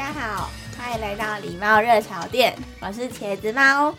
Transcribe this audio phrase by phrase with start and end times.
[0.00, 3.94] 大家好，欢迎来到礼貌热潮店，我是茄子猫。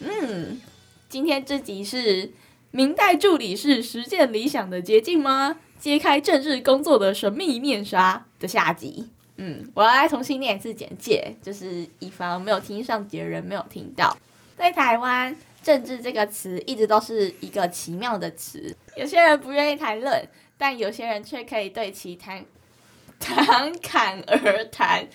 [0.00, 0.60] 嗯，
[1.08, 2.32] 今天这集是
[2.72, 5.60] 明代助理是实践理想的捷径吗？
[5.78, 9.10] 揭开政治工作的神秘面纱的下集。
[9.36, 14.18] 嗯，我要来重新念一次简介，就是以防没有听上集的人没有听到。
[14.56, 22.44] 在台湾，政治这个词一直都是一个奇妙的词，有些人不愿意谈论，但有些人却可以对其谈。
[23.20, 25.06] 侃侃而谈。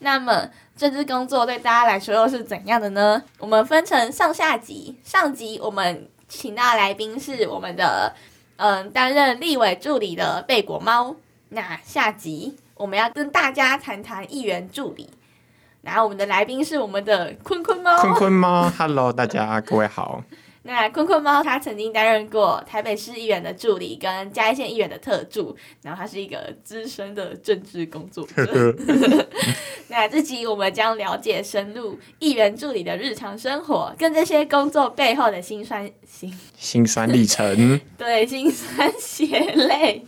[0.00, 3.22] 那么，政治工作对大家来说又是怎样的呢？
[3.38, 4.98] 我们分成上下集。
[5.04, 8.14] 上集我们请到来宾是我们的，
[8.56, 11.14] 嗯，担任立委助理的贝果猫。
[11.50, 15.08] 那下集我们要跟大家谈谈议员助理。
[15.82, 17.98] 然后我们的来宾是我们的坤坤猫。
[18.00, 20.22] 坤坤猫，Hello，大家各位好。
[20.64, 28.74] 那坤坤猫他曾经担任过台北市议员的助理跟嘉义县议员的特助，然后他是一个资深的政治工作者。
[29.88, 37.80] 那这集我们将了解深入议员助理的日常生活，跟这些工作背后的辛酸辛辛酸历程。
[37.98, 40.04] 对，辛酸血泪。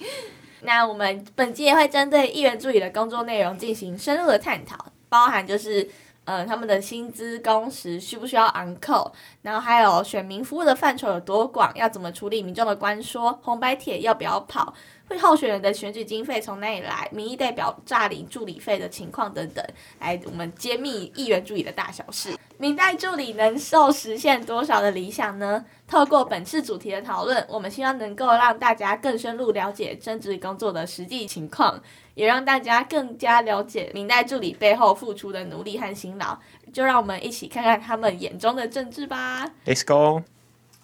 [0.63, 5.91] 那我们本集也会针对议员助理的工作内容进行深入的探讨，包含就是。
[6.25, 9.13] 呃，他们的薪资、工时需不需要昂扣？
[9.43, 11.71] 然后还有选民服务的范畴有多广？
[11.75, 13.39] 要怎么处理民众的关说？
[13.43, 14.75] 红白帖要不要跑？
[15.07, 17.07] 会候选人的选举经费从哪里来？
[17.13, 19.63] 民意代表诈领助理费的情况等等，
[20.01, 22.35] 来我们揭秘议员助理的大小事。
[22.57, 25.63] 民代助理能够实现多少的理想呢？
[25.87, 31.79] 透过本次主题的讨论，我们希望能够让大家更深入了解政治工作的实际情况，
[32.15, 36.39] 也让大家更加了解明代助理背后付出的努力和辛劳。
[36.73, 39.49] 就让我们一起看看他们眼中的政治吧。
[39.65, 40.25] Let's go。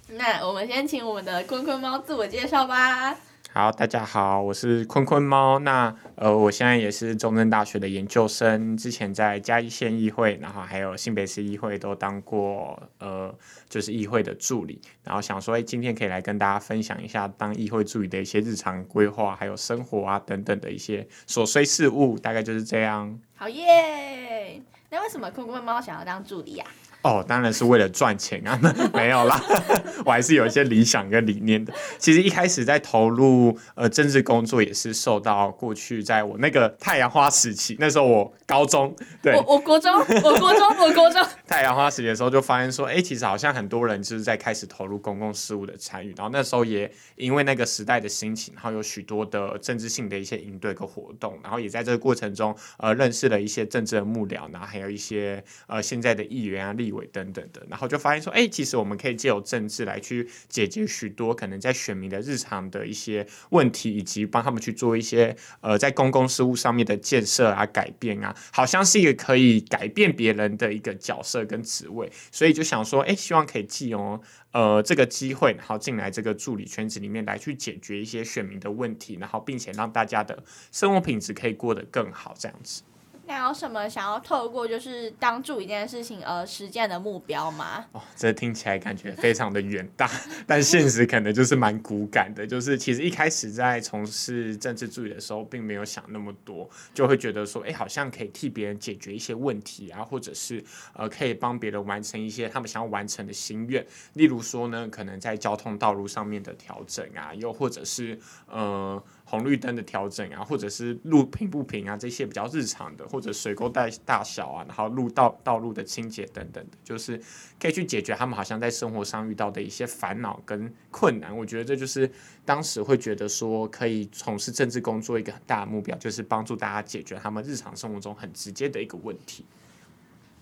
[0.08, 3.16] 那我们先请我们的坤坤猫自我介绍吧。
[3.53, 5.59] 好，大家好，我是坤坤猫。
[5.59, 13.34] 那呃，我现在也是中正大学的研究生，之前在嘉义县议会，然后还有新北市议会都当过呃，
[13.69, 14.81] 就是议会的助理。
[15.03, 23.19] 然后想说，哎，今天可以来跟大家分享一下当议会助理的一些日常规划，还有生活啊等等的一些琐碎事物，大概就是这样。
[23.34, 24.62] 好耶！
[24.91, 26.89] 那为什么坤坤猫想要当助理呀、啊？
[27.03, 28.59] 哦，当然是为了赚钱啊！
[28.93, 29.41] 没有啦，
[30.05, 31.72] 我还是有一些理想跟理念的。
[31.99, 40.05] 其实一开始在投入呃政治工作，也是受到过去在我那个太阳花时期，那时候我高中，对，我我国中，我
[40.38, 41.25] 国中， 我国中。
[41.47, 46.15] 太阳花时期的时候，就发现说，哎，其实好像很多人就是在开始投入公共事务的参与。
[46.17, 74.20] 然后那时候也因为那个时代的兴起，然后有许多的政治性的一些应对跟活动，然后也在这个过程中呃认识了一些政治的幕僚，然后还有一些呃现在的议员啊、立委等等的，然后就发现说，哎，其实我们可以借由政治来去解决许多可能在选民的日常的一些问题，以及帮他们去做一些呃在公共事务上面的建设啊、改变啊，好像是一个可以改变别人的一个角色跟职位，所以就想说，哎，希望可以借由
[74.52, 82.82] 呃这个机会，然后进来这个助理圈子里面来去解决一些选民的问题，然后并且让大家的生活品质可以过得更好，这样子。
[83.30, 87.86] 那有什么想要透过就是当助一件事情而实践的目标吗？
[87.92, 90.10] 哦，这听起来感觉非常的远大，
[90.48, 92.44] 但现实可能就是蛮骨感的。
[92.44, 100.64] 就是其实一开始在从事政治助理的时候，并没有想那么多，就会觉得说，哎，好像可以替别人解决一些问题啊，或者是
[100.94, 103.87] 呃，可以帮别人完成一些他们想要完成的心愿。
[104.14, 108.19] 例如说呢，可能在交通道路上面的调整啊，又或者是
[108.49, 109.00] 呃。
[109.31, 117.17] 红绿灯的调整啊，或者是路平不平啊，这些比较日常的，或者水沟带大小啊，然后路道道路的清洁等等的，就是
[117.61, 121.37] 可以去解决他们好像在生活上遇到的一些烦恼跟困难。
[121.37, 122.11] 我觉得这就是
[122.44, 129.47] 当时会觉得说可以从事政治工作一个很大的目标，就是帮助大家解决他们日常生活中很直接的一个问题。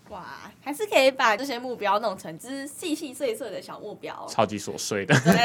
[0.08, 5.14] 哇，还是可以把这些目标弄成只是细细碎碎的小目标，超级琐碎的。
[5.20, 5.34] 对。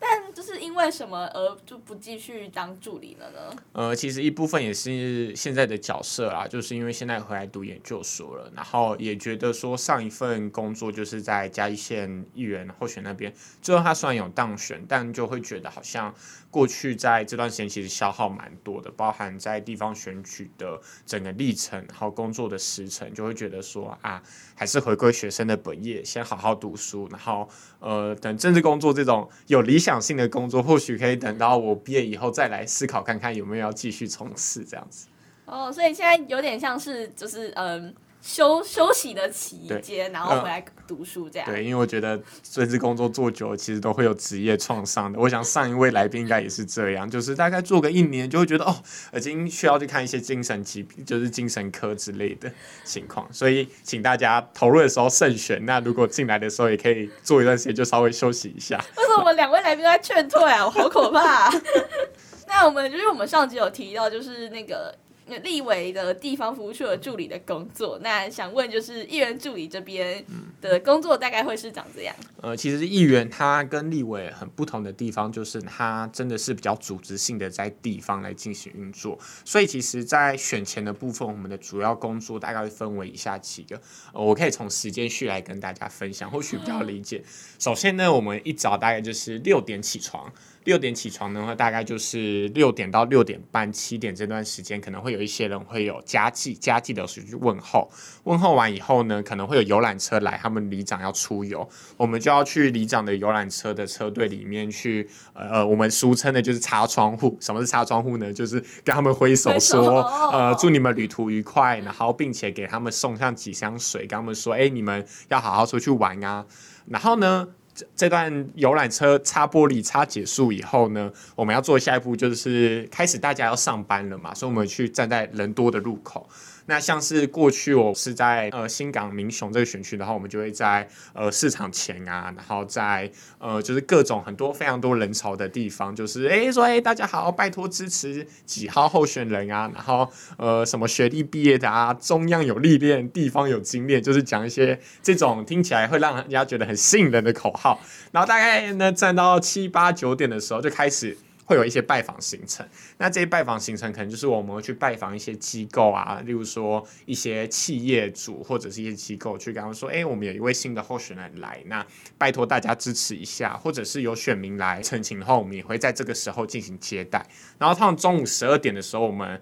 [0.00, 3.62] 但就是因为什么而就不继续当助理了呢？
[3.72, 16.14] 呃，其实一部分也是现在的角色啦，就是因为现在回来读研究所了，然后也觉得说上一份工作就是在嘉义县议员候选那边，最后他虽然有当选，但就会觉得好像
[16.50, 24.22] 过去在这段时间其实消耗蛮多的，包含在地方选举的整个历程，然后工作的时程，就会觉得说啊，
[24.54, 27.48] 还是回归学生的本业，先好好读书，然后
[27.80, 35.08] 呃，等政治工作这种有理想性的工作，或许可以等到我毕业以后再来思考看看有没有要继续从事这样子。
[35.44, 37.94] 哦，所以现在有点像是就是嗯。
[38.20, 41.46] 休休息的期间，然后回来读书这样。
[41.46, 45.18] 对，对，因为我觉得这次工作做久了，其实都会有职业创伤的。
[45.18, 48.76] 我想上一位来宾应该也是这样，就是大概做个一年，就会觉得哦，
[49.14, 52.50] 已经需要去看一些精神疾病，就是精神科之类的
[52.84, 53.26] 情况。
[53.32, 55.64] 所以，请大家投入的时候慎选。
[55.64, 58.76] 那如果进来的时候也可以做一段时间，就稍微休息一下。
[58.96, 60.66] 为什么我们两位来宾都在劝退啊？
[60.66, 61.52] 我好可怕啊！
[62.48, 64.94] 那我们就是我们上集有提到，就是那个。
[65.42, 70.24] 立委的地方服务处的助理的工作，那想问就是议员助理这边
[70.60, 72.14] 的工作大概会是长这样？
[72.40, 83.80] 呃，其实议员他跟立委很不同的地方，就是他真的是比较组织性的在地方来进行运作，所以其实，在选前的部分，我们的主要工作大概会分为以下几个，
[84.12, 87.22] 呃，我可以从时间序来跟大家分享，或许比较理解。
[87.58, 90.32] 首先呢，我们一早大概就是六点起床。
[90.68, 97.90] 六点起床的话，大概就是六点到六点半、七点这段时间，可能会有一些人会有家祭，家祭的时候去问候。
[98.24, 101.66] 问候完以后呢，可能会有游览车来，他们里长要出游，
[101.96, 107.38] 我们就要去里长的游览车的车队里面去，呃，我们俗称的就是擦窗户。
[107.40, 108.30] 什么是擦窗户呢？
[108.30, 116.44] 就是跟他们挥手说，呃，祝你们旅途愉快，然后并且给他们送上几箱水，跟他们说，哎，你们要好好出去玩啊。
[116.88, 117.48] 然后呢，
[117.94, 126.28] 这段游览车擦玻璃擦结束以后呢，我们要做下一步，就是开始大家要上班了嘛，所以我们去站在人多的路口。
[126.68, 140.06] 那像是过去我是在呃新港民雄这个选区，然后我们就会在呃市场前啊，然后在呃就是各种很多非常多人潮的地方，就是哎说哎大家好，拜托支持几号候选人啊，然后
[140.36, 147.80] 呃什么学历毕业的啊，中央有历练，地方有经验，就是讲一些这种听起来会让人家觉得很吸引人的口号，
[148.12, 151.16] 然后大概呢站到七八九点的时候就开始。
[151.48, 152.68] 会有一些拜访行程，
[152.98, 161.84] 那这些拜访行程可能就是我们会去拜访一些机构啊，例如说一些企业主或者是一些机构，去跟他们说，哎，我们有一位新的候选人来，那
[162.18, 167.26] 拜托大家支持一下，或者是有选民来陈情后，我们也会在这个时候进行接待。
[167.58, 169.40] 然后他们中午十二点的时候，我们。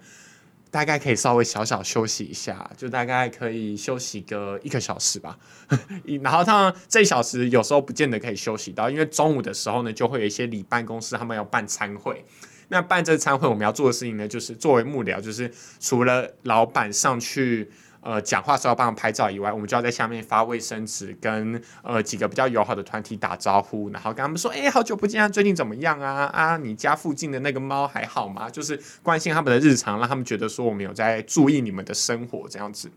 [0.71, 5.37] 大概可以稍微小小休息一下，就大概可以休息个一个小时吧。
[6.21, 12.25] 然后他这一小时有时候不见得可以休息到，因为中午的时候呢，就会有一些里办公室他们要办餐会。
[12.69, 17.69] 那办这餐会，我们要做的事情呢，就是作为幕僚，就是除了老板上去。
[18.07, 26.23] 呃，讲话时候帮他们拍照以外，我们就要在下面发卫生纸，跟呃几个比较友好的团体打招呼，然后跟他们说，哎，好久不见啊，最近怎么样啊？
[26.27, 28.49] 啊，你家附近的那个猫还好吗？
[28.49, 32.89] 就是关心他们的日常，让他们觉得说我们有在注意你们的生活这样子。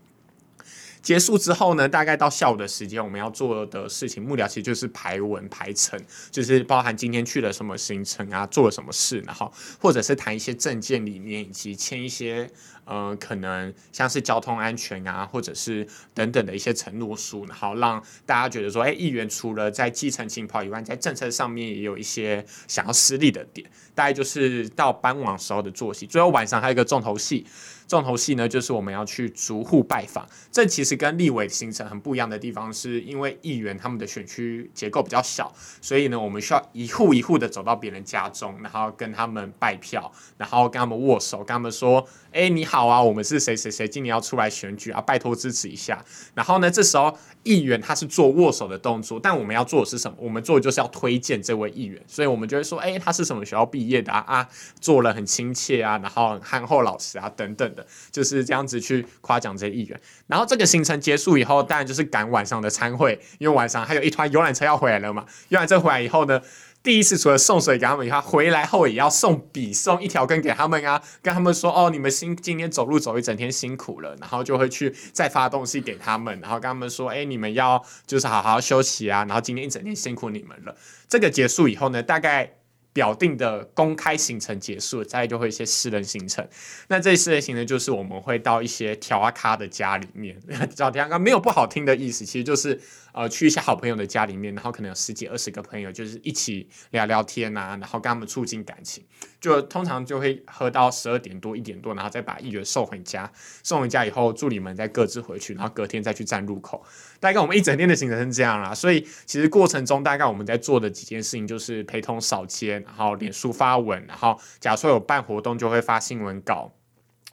[1.02, 5.98] 结束之后呢，大概到下午的时间，我们要做的事情，幕僚其实就是排文排程，
[6.30, 12.50] 就是包含今天去了什么行程啊，做了什么事，然后或者是谈一些政见理念，以及签一些
[12.92, 23.64] 嗯，可能像是交通安全啊，或者是等等的一些承诺书，然后让大家觉得说，哎，议员除了在基层情跑以外，在政策上面也有一些想要施力的点。
[23.94, 27.46] 大概就是到傍晚时候的作息，最后晚上还有一个重头戏。
[27.90, 30.24] 重头戏呢，就是我们要去逐户拜访。
[30.52, 50.16] 这其实跟立委行程很不一样的地方，是因为议员他们的选区结构比较小，所以呢，我们需要一户一户的走到别人家中，然后跟他们拜票，然后跟他们握手，跟他们说：“哎，你好啊，我们是谁谁谁，今年要出来选举啊，拜托支持一下。”然后呢，这时候议员他是做握手的动作，但我们要做的是什么？
[50.20, 54.24] 我们做的就是要推荐这位议员，所以我们就会说：“哎，他是什么学校毕业的啊？
[54.28, 54.48] 啊，
[54.80, 57.79] 做人很亲切啊，然后很憨厚老实啊，等等的。”
[58.10, 65.24] 就是这样子去夸奖这些议员，然后这个行程结束以后，当然就是赶晚上的餐会，因为晚上还有一团游览车要回来了嘛。
[65.48, 66.40] 游览车回来以后呢，
[66.82, 80.74] 第一次除了送水给他们以外，回来后也要送笔，送一条根给他们啊，跟他们说哦，你们辛今天走路走一整天辛苦了，然后就会去再发东西给他们，然后跟他们说，哎，你们要就是好好休息啊，然后今天一整天辛苦你们了。
[81.08, 82.59] 这个结束以后呢，大概。
[82.92, 86.46] 表定的公开行程结束，再就会一些私人行程。
[86.88, 90.36] 那这些私人行程就是我们会到一些调阿咖的家里面，
[90.74, 92.80] 找调阿咖没有不好听的意思，其实就是
[93.12, 99.04] 呃去一些好朋友的家里面，然后可能有十几二十个朋友，就是一起聊聊天啊，然后跟他们促进感情。
[99.40, 103.30] 就通常就会喝到十二点多一点多，然后再把议员送回家。
[103.62, 106.84] 送回家以后，助理们再各自回去，然后隔天再去站路口。
[107.18, 108.74] 大概我们一整天的行程是这样啦。
[108.74, 112.78] 所以其实过程中大概我们在做的几件事情就是陪同扫街。
[112.80, 116.72] 然后脸书发文，然后假如说有办活动，就会发新闻稿，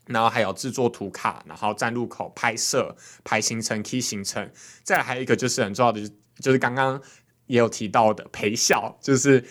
[0.05, 4.49] 然后还有制作图卡，然后站路口拍摄、排行程、key 行程。
[4.83, 7.01] 再来还有一个就是很重要的，就就是刚刚
[7.47, 9.43] 也有提到的陪笑，就是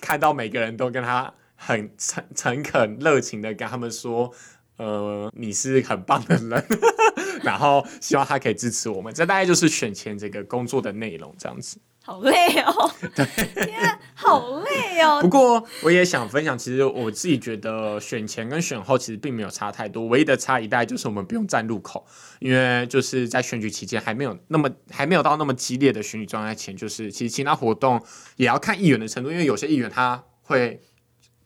[0.00, 1.32] 看到每个人都跟他
[1.64, 4.32] 很诚诚恳、热情的跟他们说，
[4.78, 6.64] 呃，你是很棒的人，
[7.44, 9.14] 然后希望他可以支持我们。
[9.14, 11.78] 这大概就是选前这个工作的内容，这样子。
[12.04, 12.90] 好累哦！
[13.14, 13.24] 对，
[13.64, 15.20] 天啊，好累哦。
[15.22, 22.04] 不过我也想分享，其实我自己觉得选前跟选后其实并没有差太多，唯一的差异大概就是我们不用站路口，
[22.40, 28.02] 因为就是在选举期间还没有那么还没有到那么激烈的选举状态前，就是其实其他活动
[28.34, 30.80] 也要看议员的程度，因为有些议员他会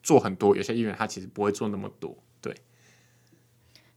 [0.07, 2.17] 做很多，有些议员他其实不会做那么多。
[2.41, 2.55] 对。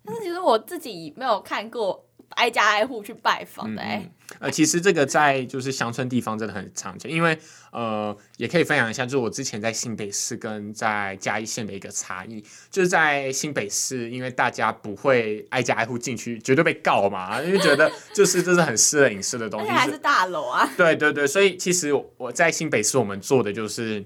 [0.05, 2.07] 但是其实我自己没有看过。
[2.37, 4.12] 挨家挨户去拜访的哎、欸嗯，
[4.43, 7.37] 呃，其实这个在就是乡村地方真的很常见，因为
[7.73, 12.40] 呃，也可以分享一下，就是我之前在新北市跟在嘉义县的一个差异，
[12.71, 24.05] 就是在新北市，因为大家不会挨家挨户进去，绝对被告嘛， 因为觉得就是这是很私人隐私的东西，还是大楼啊，对对对，所以其实我在新北市，我们做的就是。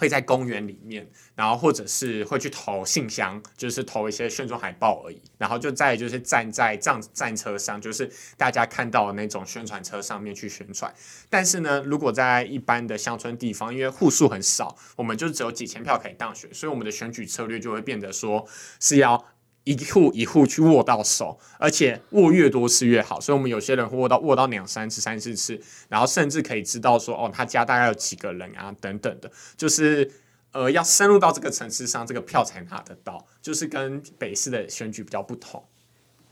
[0.00, 5.20] 会在公园里面，然后或者是会去投信箱，就是投一些宣传海报而已。
[5.36, 10.90] 然后就再就是站在战战车上，就是大家看到的那种宣传车上面去宣传。
[11.28, 18.48] 但是呢，如果在一般的乡村地方，因为户数很少，我们就只有几千票可以当选，所以我们的选举策略就会变得说
[18.80, 19.22] 是要。
[19.70, 30.10] 一户一户去握到手，而且握越多次越好，所以我们有些人会握到握到两三次、三四次，然后甚至可以知道说，哦，他家大概有几个人啊，等等的，就是
[30.50, 35.64] 呃，要深入到这个层次上，这个票才拿得到，就是跟北市的选举比较不同。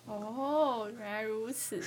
[0.06, 1.80] 哦，原来如此，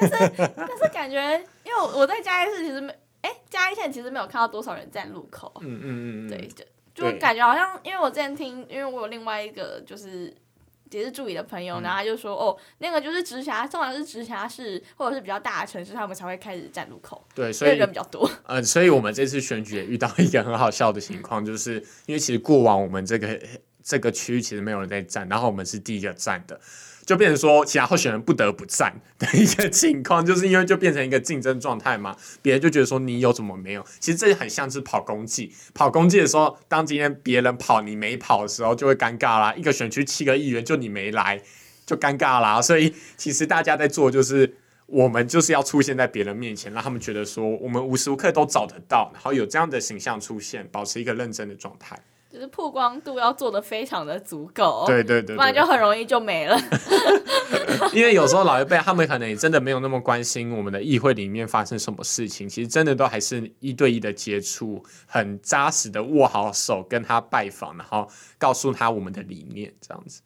[0.00, 5.52] 但是但是感觉，因为我在嘉义市其实没，哎，嘉义县其实没有看到多少人站路口。
[5.60, 10.34] 嗯嗯嗯，对，就就感觉好像，因为我之前听，因为我有另外一个就是。
[10.90, 17.24] 也是助理的朋友，然后他就说：“哦，那个就是直辖，通常是直辖市或者是比较大的城市，他们才会开始站路口。
[17.34, 18.30] 对，所以人比较多。
[18.46, 21.74] 嗯，所以我们这次选举也遇到一个很好笑的情况，就是
[22.06, 23.40] 因为其实过往我们这个
[23.82, 26.60] 这个区域其实没有人在站，然后我们是第一个站的。”
[27.06, 32.16] 就变成说，其他候选人不得不站的一个情况，就是因为就变成一个竞争状态嘛。
[32.42, 33.86] 别人就觉得说你有怎么没有？
[34.00, 39.54] 其实这很像是跑公祭，跑公祭的时候，当今天别人跑你没跑的时候，就会尴尬啦。
[39.54, 41.40] 一个选区七个议员，就你没来，
[41.86, 42.60] 就尴尬啦。
[42.60, 51.96] 所以其实大家在做，就是我们就是要出现在别人面前，让他们觉得说我们无时无刻都找得到，然后有这样的形象出现，保持一个认真的状态。
[52.36, 56.54] 就是曝光度要做的非常的足够，对对对，对，不然就很容易就没了。
[57.94, 70.20] 因为有时候老一辈他们可能也真的没有那么关心我们的议会里面发生什么事情，其实真的都还是一对一的接触，很扎实的握好手跟他拜访，然后告诉他我们的理念这样子。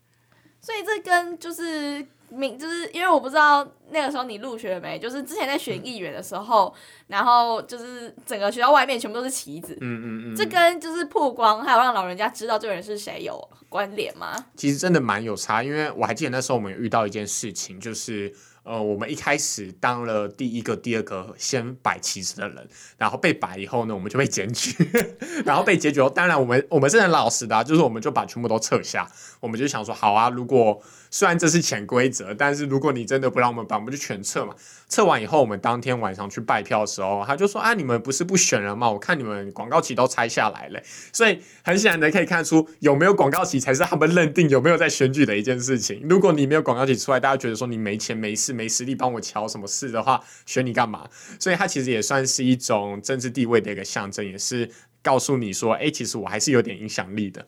[0.61, 2.07] 所以这跟就是。
[2.33, 13.37] 明就是因为我不知道那个时候你入学了没，就是之前在选议员的时候，嗯、然后就是整个学校外面全部都是旗子，嗯嗯嗯，这跟就是曝光还有让老人家知道这个人是谁有
[13.69, 14.33] 关联吗？
[14.55, 18.33] 其实真的蛮有差，因为我还记得那时候我们有遇到一件事情，就是。
[18.63, 24.75] 呃，我们一开始当了第一个、第二个先摆旗子的人，然后被摆以后呢，我们就被检举，
[25.45, 34.55] 然后被检举后，当然我们我们是很老实的啊，就是我们就把全部都撤下，我们就想说，好啊，如果虽然这是潜规则，但是如果你真的不让我们摆，我们就全撤嘛。
[34.89, 38.91] 撤完以后，我们当天晚上去拜票的时候，他就说啊，你们不是不选人吗？
[38.91, 40.81] 我看你们广告旗都拆下来了，
[41.13, 46.01] 所以很显然的可以看出，有没有广告旗才是他们认定有没有在选举的一件事情。
[46.09, 48.51] 如果你没有广告旗出来，大家觉得说你没钱没势。
[48.61, 51.09] 没实力帮我瞧什么事的话，选你干嘛？
[51.39, 54.71] 所以它其实也算是一种政治地位的一个象征，也是
[55.03, 57.47] 告诉你说，哎、其实我还是有点影响力的。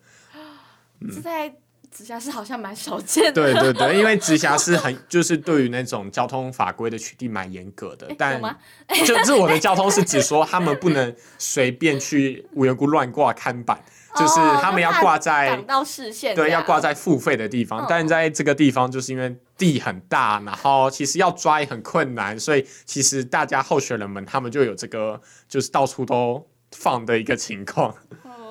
[1.01, 1.55] 这在
[1.93, 3.33] 直辖市好像蛮少见的。
[3.33, 8.41] 对对对，因为直辖市很 就是对于那种交通法规的取缔蛮严格的，欸、但
[9.05, 13.81] 就是我的交通是指说他们不能随便去无缘故乱挂看板。
[14.15, 17.87] 就是他们要挂在挡到视线，对，要挂在付费的地方。
[17.89, 25.19] 但在这个地方，就是因为地很大，然后其实要抓也很困难，所以其实大家候选人们他们就有这个，
[25.49, 27.95] 就是到处都放的一个情况。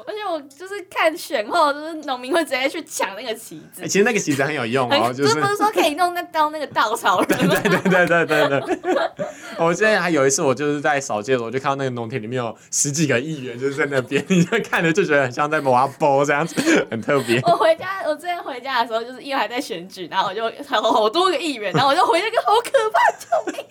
[0.07, 3.87] 而且我就是看选后，就是农民会直接去抢那个旗子。
[3.87, 7.27] 其实那个旗子很有用哦，就是不是说可以弄那当那个稻草人？
[7.27, 8.79] 对对对对对对。
[9.59, 16.55] 我之前还有一次，我就是在扫街的时候，我就看到那个农田里面有十几个议员，就是在那边，你就看着就觉得很像在挖包这样子，
[16.89, 17.39] 很特别。
[17.43, 23.65] 我回家，我之前回家的时候，就是因为还在选举，然后我就还有好多个议员，然后我就回那个好可怕，救命！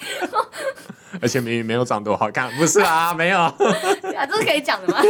[1.21, 3.39] 而且明明没有长多好看，不是啊，没有。
[4.17, 5.03] 啊，这是可以讲的吗？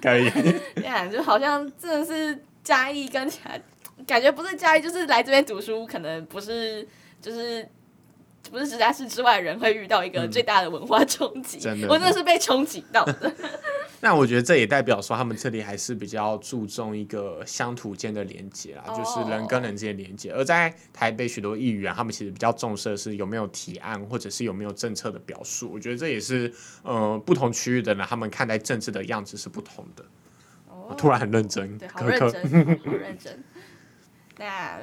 [0.00, 0.30] 可以。
[0.30, 3.30] 对啊，就好像真的是嘉义跟
[4.06, 6.86] 感觉不是嘉义，就是来这边读书，可能不是，
[7.20, 7.68] 就是。
[8.50, 13.30] 不是直辖市之外的人会遇到一个最大的文化冲击，嗯，真的，我真的是被冲击到的。
[14.00, 20.32] 那我觉得这也代表说，他们这里还是比较注重一个乡土间的连接啦，就是人跟人之间连接。
[20.32, 25.70] 而在台北许多议员，他们其实比较重视的是有没有提案，或者是有没有政策的表述。
[25.70, 26.50] 我觉得这也是
[26.82, 30.02] 呃不同区域的人，他们看待政治的样子是不同的。
[30.88, 32.30] 我突然很认真，对，好认真，
[32.84, 33.44] 好认真。
[34.40, 34.78] 那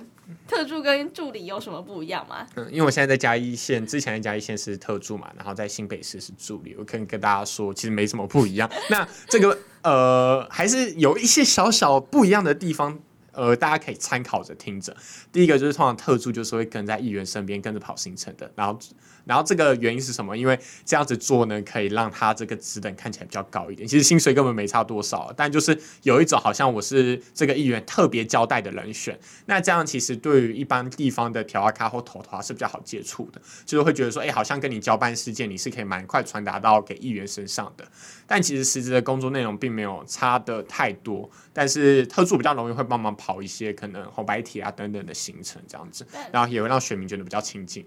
[0.48, 2.46] 特助跟助理有什么不一样吗？
[2.56, 6.76] 嗯，因为我现在在嘉义县，之前在嘉义县是特助嘛，然后在新北市是助理。
[6.78, 8.70] 我可以跟大家说，其实没什么不一样。
[8.90, 13.00] 那这个呃，还是有一些小小不一样的地方，
[13.36, 14.96] 呃，大家可以参考着听着。
[15.32, 18.80] 第一个就是通常特助就是会跟在议员身边跟着跑行程的，然后。
[19.26, 20.38] 然后这个原因是什么？
[20.38, 23.88] 因为这样子做呢，可以让他这个职等看起来比较高一点。
[23.88, 29.20] 其实薪水根本没差多少，但就是有一种好像我是这个议员特别交代的人选。
[29.48, 37.84] 那这样其实对于一般地方的调咖或头头是比较好接触的，就是会觉得说，哎，好像跟你交办事件，你是可以蛮快传达到给议员身上的。
[38.28, 47.86] 但其实实质的工作内容并没有差的太多，但是特助比较容易会帮忙跑一些可能红白帖啊等等的行程这样子，然后也会让选民觉得比较亲近。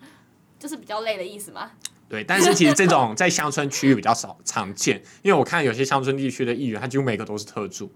[0.58, 1.70] 就是比较累的意思吗？
[2.08, 7.92] 对， 但是其实这种在乡村区域比较少常见，因为我看有些乡村地区的议员，他几乎每个都是特助。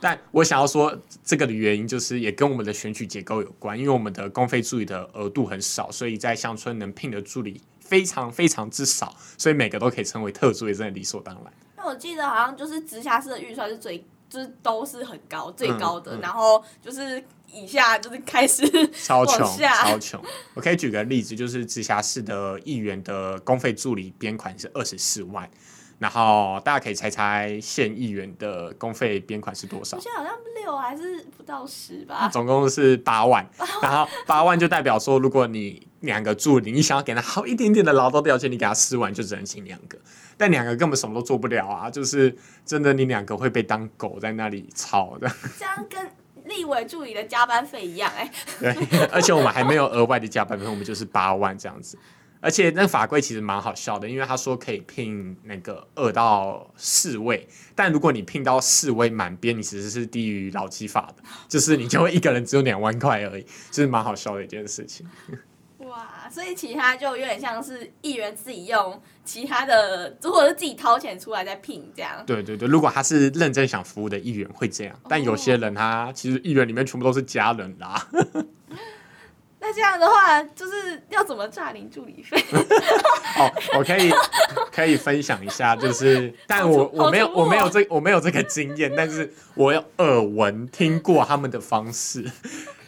[0.00, 11.52] 但我想要说这个的原因，就是也跟我们的选举结构有关，因为我们的公费助理的额度很少，所以在乡村能聘的助理非常非常之少，所以每个都可以称为特助，也真的理所当然。
[11.76, 17.24] 那我记得好像就是直辖市的预算是最，就是都是很高最高的，嗯嗯、然后就是。
[17.50, 20.22] 以下就是开始 超穷，超穷。
[20.52, 25.48] 我可以举个例子，就是直辖市的议员的公费助理编款是二十四万，
[25.98, 29.98] 然后大家可以猜猜县议员的公费编款是多少？
[29.98, 32.28] 现在好像六还是不到十吧？
[32.30, 33.48] 总共是八万，
[33.80, 39.96] 然后八万就代表说，如果你两个助理，你想要给他好一点点的劳动条件，你给他四万就只能请两个，
[40.38, 41.90] 但两个根本什么都做不了啊！
[41.90, 45.30] 就是真的，你两个会被当狗在那里吵的。
[45.58, 46.08] 这样跟。
[46.44, 48.74] 立委助理的加班费一样哎，对，
[49.12, 51.98] 而且我们还没有额外的加班费，我们就是八万这样子。
[52.40, 65.06] 而且那个法规其实蛮好笑的，因为他说可以聘那个二到四位，但如果你聘到四位满编，你其实是低于劳基法的，就是你就会一个人只有两万块而已，就是蛮好笑的一件事情。
[65.98, 72.22] 哇，所以其他就有点像是议员自己用其他的，或者是自己掏钱出来再聘这样。
[72.24, 78.06] 对对对，如果他是认真想服务的议员会这样，但有些人他其实议员里面全部都是家人啦。
[79.60, 82.40] 那这样的话，就是要怎么诈领助理费？
[83.36, 84.12] 哦，我可以
[84.70, 92.24] 可以分享一下，就是，但我我没有我没有这我没有这个经验，但是我有耳闻听过他们的方式。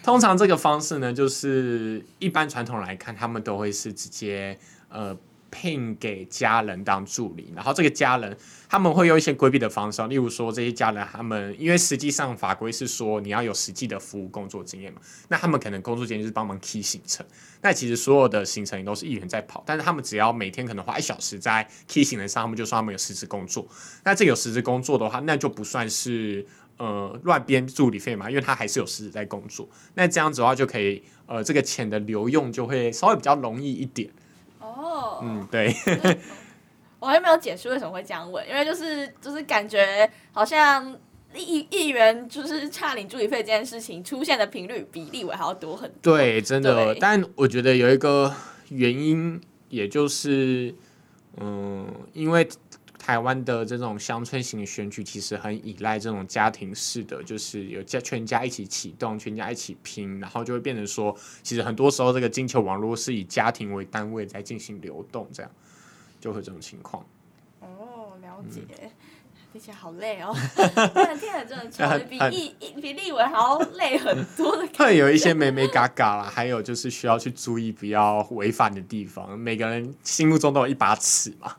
[0.03, 4.59] 通常这个方式呢，就是一般传统来看，他们都会是直接
[4.89, 5.17] 呃
[5.51, 8.37] 聘给家人当助理，然后这个家人
[8.69, 17.27] 他们会用一些规避的方式，例如说这些家人他们因为实际上法规是说你要有实际的服务工作经验嘛，那他们可能工作经验就是帮忙 key 行程，
[17.61, 23.67] 那其实所有的行程都是议员在跑，但是他们只要每天可能花一小时在 key 行程上，他们就说他们有实质工作，
[24.05, 26.47] 那这个有实质工作的话，那就不算是。
[26.81, 34.09] 呃，乱编助理费嘛，因为他还是有实质在工作，那这样子的话就可以，呃，这个钱的流用就会稍微比较容易一点。
[34.61, 35.75] 哦，嗯，对。
[36.99, 40.97] 我还没有解释为什么会这样问，因为就是就是感觉好像
[41.35, 46.17] 议议员就是差领助理费这件事情出现的频率比立委还要多很多。
[46.17, 46.95] 对，真的。
[46.95, 48.35] 但我觉得有一个
[48.71, 49.39] 原因，
[49.69, 50.75] 也就是，
[51.37, 52.49] 嗯，因为。
[53.11, 65.51] 台湾的这种乡村型的选举，其实很依赖这种家庭式的，就是有家全家一起启动，全家一起拼，然后就会变成说，其实很多时候这个金球网络是以家庭为单位在进行流动，这样
[66.21, 67.05] 就会这种情况。
[67.59, 68.61] 哦，了解，
[69.53, 70.33] 听起来好累哦，
[71.19, 74.69] 听着真的超比立比立委还要累很多的。
[74.79, 81.57] 会有一些眉眉角角啦，还有就是需要去注意不要违反的地方，每个人心目中都有一把尺嘛。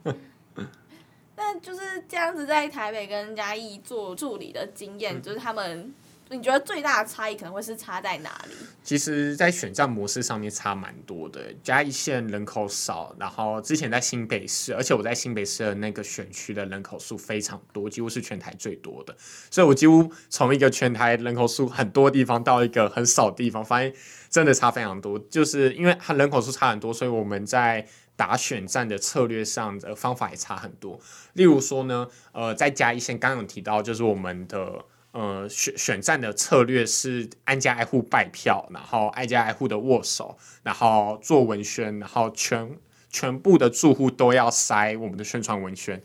[1.52, 5.94] 那就是这样子，在台北跟嘉义做助理的经验，嗯、就是他们。
[6.34, 8.56] 你觉得最大的差异可能会是差在哪里？
[8.82, 11.54] 其实，在选战模式上面差蛮多的。
[11.62, 19.14] 嘉义县人口少，然后之前在新北市，而且我在新北市的那个选区的人口数非常多，几乎是全台最多的。
[19.20, 23.94] 所以我几乎从一个全台人口数很多地方到一个很少的地方，发现
[24.30, 25.20] 真的差非常多。
[25.30, 27.86] 就是因为它人口数差很多，所以我们在
[28.22, 31.00] 打选战的策略上的方法也差很多。
[31.34, 34.86] 例如说呢，呃，在嘉义县刚刚有提到，就是我们的。
[35.14, 42.78] 呃，选选战的策略是挨家挨户拜票，然后挨家挨户的握手，然后做文宣，然后全
[43.10, 46.02] 全部的住户都要塞我们的宣传文宣，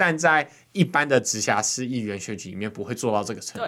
[0.00, 3.66] 但在一般的直辖市议员选举里面不会做到这个程度，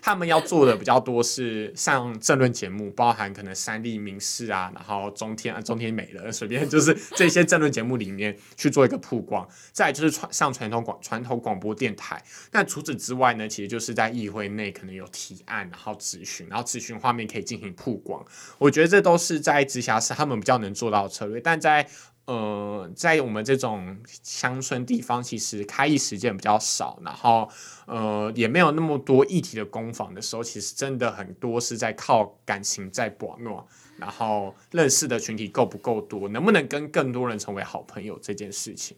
[0.00, 12.24] 他们要做的比较多是上政论节目，包含可能三立民视啊，然后中天啊，中天美了，随便就是这些政论节目里面去做一个曝光，再就是传上传统广传统广播电台。
[12.52, 18.24] 那除此之外呢，其实就是在议会内可能有提案，然后咨询，然后咨询画面可以进行曝光。
[18.56, 21.86] 我觉得这都是在直辖市他们比较能做到的策略，但在
[22.26, 27.48] 呃，在我们这种乡村地方，其实开议时间比较少，然后
[27.86, 33.66] 呃，也没有那么多议题的攻防的时候，其实真的很多是在靠感情在把诺，
[33.98, 38.96] 然后认识的群体够不够多，能不能跟更多人成为好朋友这件事情，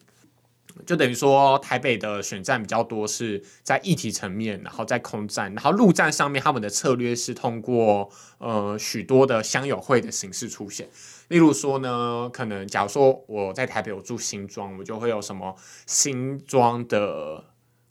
[0.84, 10.88] 就等于说台北的选战比较多是在议题层面，然后在空战，然后陆战上面他们的策略是通过呃许多的乡友会的形式出现。
[11.28, 17.44] 例如说呢，可能假如说我在台北，我住新庄，我就会有什么新庄的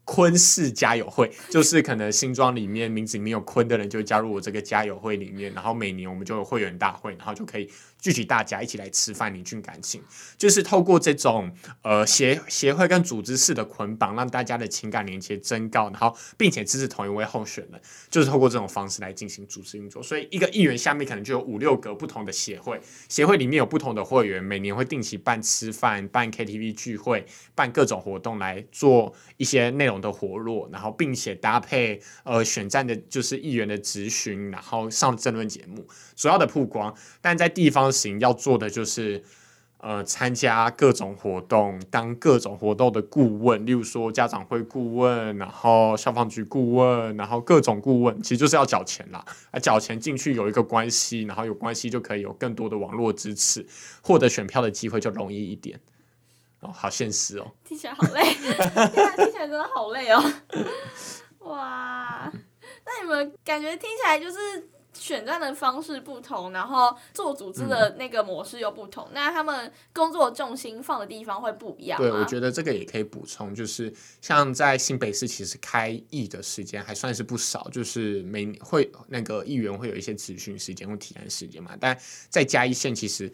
[0.06, 7.70] 昆氏家友会，就是可能新庄里面名字里面有昆的人就加入我这个家友会里面，然后每年我们就有会员大会，然后就可以。
[8.06, 10.00] 聚集大家一起来吃饭，凝聚感情，
[10.38, 20.04] 就是透过这种呃协协会跟组织式的捆绑，让大家的情感连接增高，然后并且支持同一位候选人，就是透过这种方式来进行组织运作。
[20.04, 37.92] 所以一个议员下面可能就有五六个不同的协会，协会里面有不同的会员，每年会定期办吃饭、办 KTV 聚会、办各种活动来做一些内容的活络，然后并且搭配呃选战的，就是议员的咨询，然后上政论节目，主要的曝光，但在地方。
[37.96, 39.24] 行要做的就是，
[39.78, 49.24] 呃，参加各种活动，当各种活动的顾问，例如说家长会顾问，然后消防局顾问，然后各种顾问，其实就是要缴钱啦。
[49.52, 53.66] 啊，缴钱进去有一个关系，然后有关系就可以有更多的网络支持，
[54.02, 55.80] 获得选票的机会就容易一点。
[56.62, 60.24] 哦，好现实哦，听起来好累， 听起来真的好累哦。
[61.46, 62.32] 哇，
[62.86, 64.70] 那你们感觉听起来就是。
[64.96, 72.00] 选战的方式不同，然后做组织的那个模式又不同，嗯、那他们工作重心放的地方会不一样。
[72.00, 81.96] 对，我觉得这个也可以补充，就是像在新北市，其实开议的时间还算是不少，就是每会那个议员会有一些咨询时间或提案时间嘛，但
[82.30, 83.32] 在嘉义县其实。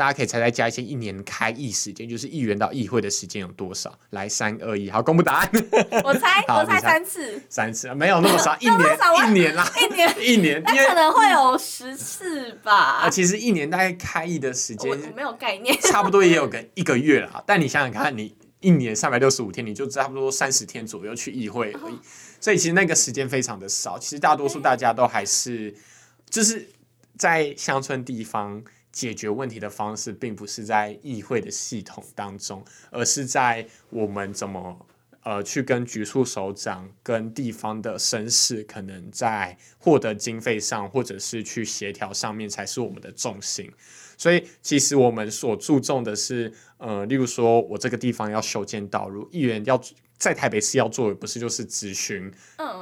[0.00, 3.92] 大家可以猜猜加一些一年开议时间，就是议员到议会的时间有多少？
[4.08, 5.50] 来，三二一，好，公布答案。
[6.02, 12.72] 我猜， 我猜三次，三次没有那么少， 一年一年啦，一年一年，那可能会有十次吧。
[12.72, 17.44] 啊，其实一年大概开议的时间，我没有概念，差不多也有个一个月啦。
[17.46, 21.98] 但你想想看，你一年三百六十五天，你就差不多三十天左右去议会而已，
[22.40, 23.98] 所以其实那个时间非常的少。
[23.98, 25.74] 其实大多数大家都还是
[26.30, 26.70] 就是
[27.18, 28.64] 在乡村地方。
[29.00, 34.86] 解决问题的方式，并不是在议会的系统当中，而是在我们怎么
[35.22, 43.72] 呃去跟局处首长、跟地方的绅士，可能在获得经费上，或者是去协调上面，才是我们的重心。
[44.20, 49.80] 所以，其实我们所注重的是，呃，例如说我这个地方要修建道路，议员要。
[50.20, 52.30] 在台北市要做的不是就是咨询，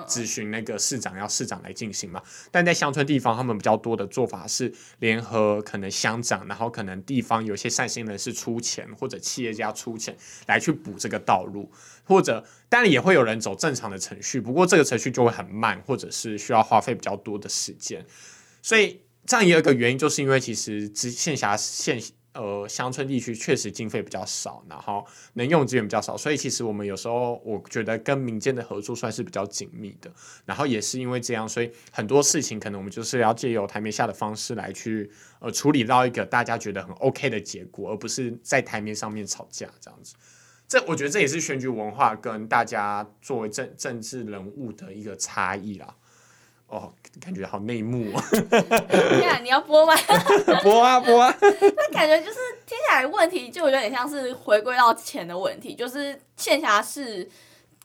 [0.08, 2.20] 咨询那个市长要市长来进行嘛？
[2.50, 10.16] 但在乡村地方，他们比较多的做法是联合可能乡长，然后可能地方有些善心人士出钱，或者企业家出钱
[10.48, 11.70] 来去补这个道路，
[12.02, 18.04] 或者当然也会有人走正常的程序，不过这个程序就会很慢，或者是需要花费比较多的时间。
[18.60, 22.02] 所以这样也有一个原因，就是因为其实直线辖县。
[22.34, 30.08] 呃，乡村地区确实经费比较少，然后能用资源比较少，所以其实我们有时候我觉得跟民间的合作算是比较紧密的。
[30.44, 35.10] 然后也是因为这样，所以很多事情可能我们就是要借由台面下的方式来去
[35.40, 40.14] 呃处理到一个大家觉得很 OK 的结果，而不是在台面上面吵架这样子。
[40.68, 45.96] 这我觉得这也是选举文化跟大家作为政政治人物的一个差异啦。
[46.68, 48.22] 哦，感觉好内幕啊！
[49.42, 49.94] 你要播吗？
[50.62, 51.34] 播啊播啊！
[51.40, 57.28] 那感觉就是听起下来问题就有点像是回归到钱的问题，就是县辖市。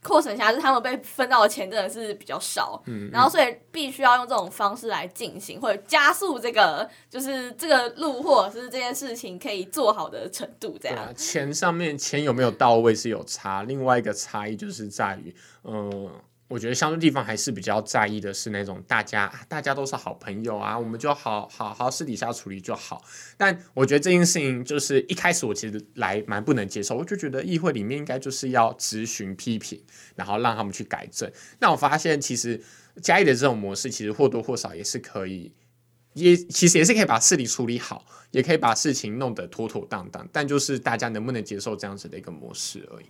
[0.06, 10.98] 扩省辖是他们被分到的钱真的是比较少，嗯，然后所以必须要用这种方式来进行，或者加速这个就是这个路或者是这件事情可以做好的程度，这样。
[10.98, 16.12] 啊，钱上面钱有没有到位是有差，另外一个差异就是在于，嗯。
[16.54, 23.04] 我觉得相对地方还是比较在意的是那种大家大家都是好朋友啊，我们就好好好私底下处理就好。
[23.36, 29.82] 但我觉得这件事情就是一开始我其实来蛮不能接受，我就觉得议会里面应该就是要质询批评，
[30.16, 31.28] 然后让他们去改正。
[31.58, 32.62] 那我发现其实
[33.02, 35.52] 嘉义的这种模式其实或多或少也是可以，
[36.13, 40.30] 也其实也是可以把事理处理好，也可以把事情弄得妥妥当当。
[40.32, 43.06] 但就是大家能不能接受这样子的一个模式而已。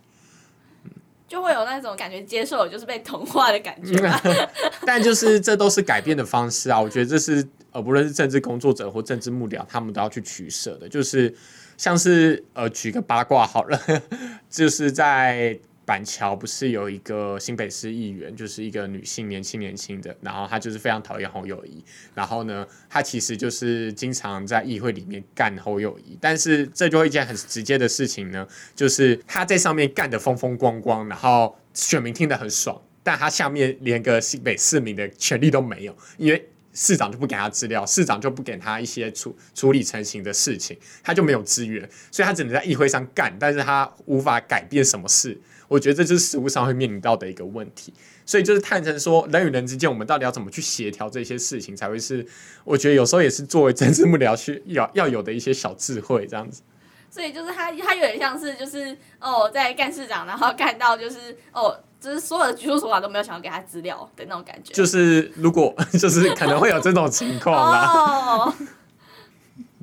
[1.34, 3.96] 就会有那种感觉，接受就是被同化的感觉。
[4.86, 6.80] 但就是这都是改变的方式啊！
[6.80, 10.88] 我觉得这是呃，不论是政治工作者或政治幕僚，他们都要去取舍的。
[10.88, 11.34] 就是
[11.76, 13.82] 像是呃，举个八卦好了，
[14.48, 15.60] 就是在。
[15.86, 21.84] 板桥不是有一个新北市议员，就是一个女性，年轻年轻的，然后她就是非常讨厌侯友宜，
[22.16, 45.40] 然后呢，她其实就是经常在议会里面干侯友宜，但是这就一件很直接的事情呢，就是她在上面干得风风光光，然后选民听得很爽，但她下面连个新北市民的权利都没有，因为市长就不给她资料，市长就不给她一些处处理成型的事情，她就没有资源，所以她只能在议会上干，但是她无法改变什么事。
[45.68, 47.94] 我觉得这就是实务上会面临到的一个问题，
[48.26, 52.26] 所以就是探成说人与人之间，我们到底要怎么去协调这些事情，才会是
[52.64, 56.62] 我觉得有时候也是作为政治幕僚去要要有的一些小智慧这样子。
[57.10, 64.74] 所以就是他他有点像是就是哦，在干市长，然后干到就是哦，就是所有的局处首长都没有想要给他资料的那种感觉。
[64.74, 67.86] 就是如果 就是可能会有这种情况啦。
[67.86, 68.54] 哦，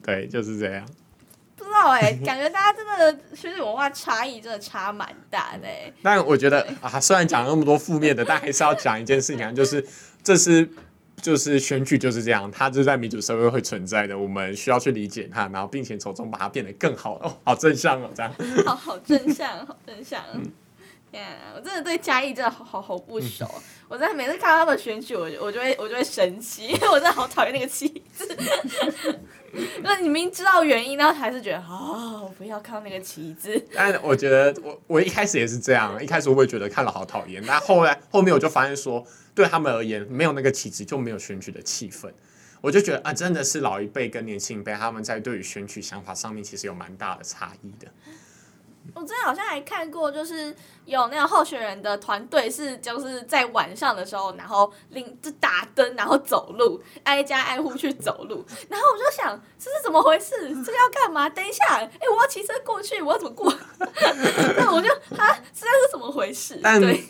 [0.02, 0.84] 对，就是这样。
[1.88, 5.92] 哎，感觉大家真的选举文化差异真的差蛮大的哎。
[6.02, 9.84] 但我觉得啊，虽然讲了那么多负面的，但还是要讲一件事情，就是
[10.22, 10.68] 这是
[11.20, 18.32] 就是选举就是这样，它就是在民主社会会存在的，我们需要去理解它，然后并且从中把它变得更好哦，好正向哦，这样。
[18.64, 20.22] 好好正向，好 正向。
[21.10, 23.44] 天啊，我真的对嘉义真的好好好不熟。
[23.44, 28.28] 嗯、我在每次看到他们选举，我我就会我就会生气，因为我真的好讨厌那个旗子。
[29.82, 33.62] 那你明知道原因，然后还是觉得啊、我，不要看到那个旗帜。
[33.74, 42.10] 但我觉得我我一开始也是这样，一开始我也觉得看了好讨厌，但后来后面我就发现说，对他们而言，没有那个旗帜就没有选举的气氛。
[42.60, 47.88] 我就觉得啊，真的是老一辈跟年轻一辈他们在对于选举想法上面其实有蛮大的差异的。
[48.94, 58.44] 我之前好像还看过，就是有那个候选人的团队是就是在晚上的时候，然后领就打灯，然后走路，挨家挨户去走路。
[58.68, 60.34] 然后我就想，这是怎么回事？
[60.64, 61.28] 这个要干嘛？
[61.28, 63.52] 等一下，哎，我要骑车过去，我要怎么过？
[64.58, 66.58] 那我就啊，这是怎么回事？
[66.62, 67.04] 但对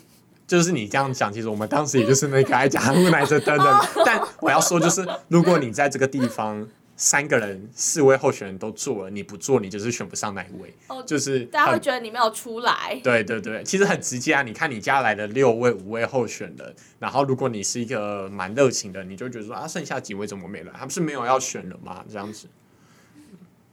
[0.47, 3.87] 就是你这样讲，其实我们当时也就是那个挨家挨户拿着灯的。
[4.05, 6.67] 但我要说，就是如果你在这个地方。
[7.01, 10.71] 三个人，四位候选人都做了，你不做，你就是选不上那一位。
[10.85, 13.01] 哦，就是大家会觉得你没有出来。
[13.03, 14.43] 对对对，其实很直接啊。
[14.43, 20.71] 你看你加来的六位、五位候选人，然后如果你是一个蛮热情的，你就觉得说啊，剩下几位怎么没了？
[20.77, 22.05] 他不是没有要选了吗？
[22.07, 22.47] 这样子。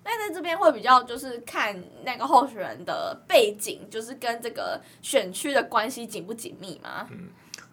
[0.04, 7.06] 那在这边会比较就是看那个候选人的背景，就是跟这个选区的关系紧不紧密吗？
[7.10, 7.28] 嗯，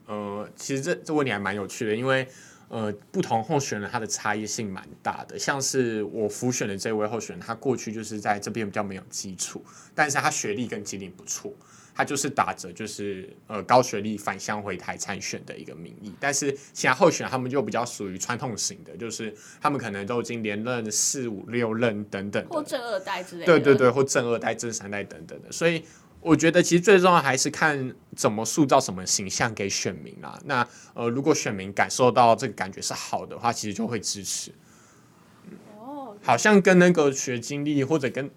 [0.08, 2.28] 呃，其实这这问题还蛮有趣的，因为。
[2.67, 11.54] 呃，不同候选人他的差异性蛮大的，像是我辅选的这位候选人，他过去就是在这边比较没有基础，但是他学历跟经历不错，
[11.93, 25.86] 他就是打着就是呃高学历返乡回台参选的一个名义，但是其他候选他们就比较属于传统型的，就是他们可能都已经连任四五六任等等，或正二代之类的，对对对，或正二代、正三代等等的，所以。
[26.26, 30.42] 我觉得其实最重要还是看怎么塑造什么形象给选民啊。
[30.46, 34.52] 那呃，如果选民感受到这个感觉是好的话，其实就会支持。
[35.78, 38.32] 哦，好像跟那个学经历或者跟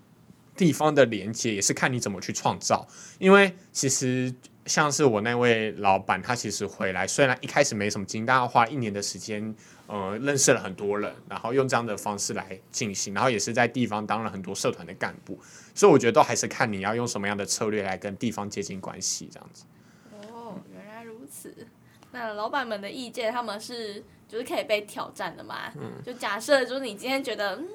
[0.54, 2.86] 地方的连接也是看你怎么去创造。
[3.18, 4.34] 因为其实
[4.66, 9.54] 像是我那位老板，他其实回来虽然一开始没什么经验，但要花一年的时间。
[9.88, 15.38] 呃，认识了很多人，然后用这样的方式来进行，然后也是在地方当了很多社团的干部，
[15.74, 19.64] 所以我觉得都还是看你要用什么样的策略来跟地方接近关系，这样子。
[20.30, 21.54] 哦，原来如此。
[22.12, 25.72] 那老板们的意见，他们是就是可以被挑战的嘛？
[25.80, 25.90] 嗯。
[26.04, 27.66] 就假设就是你今天觉得，嗯，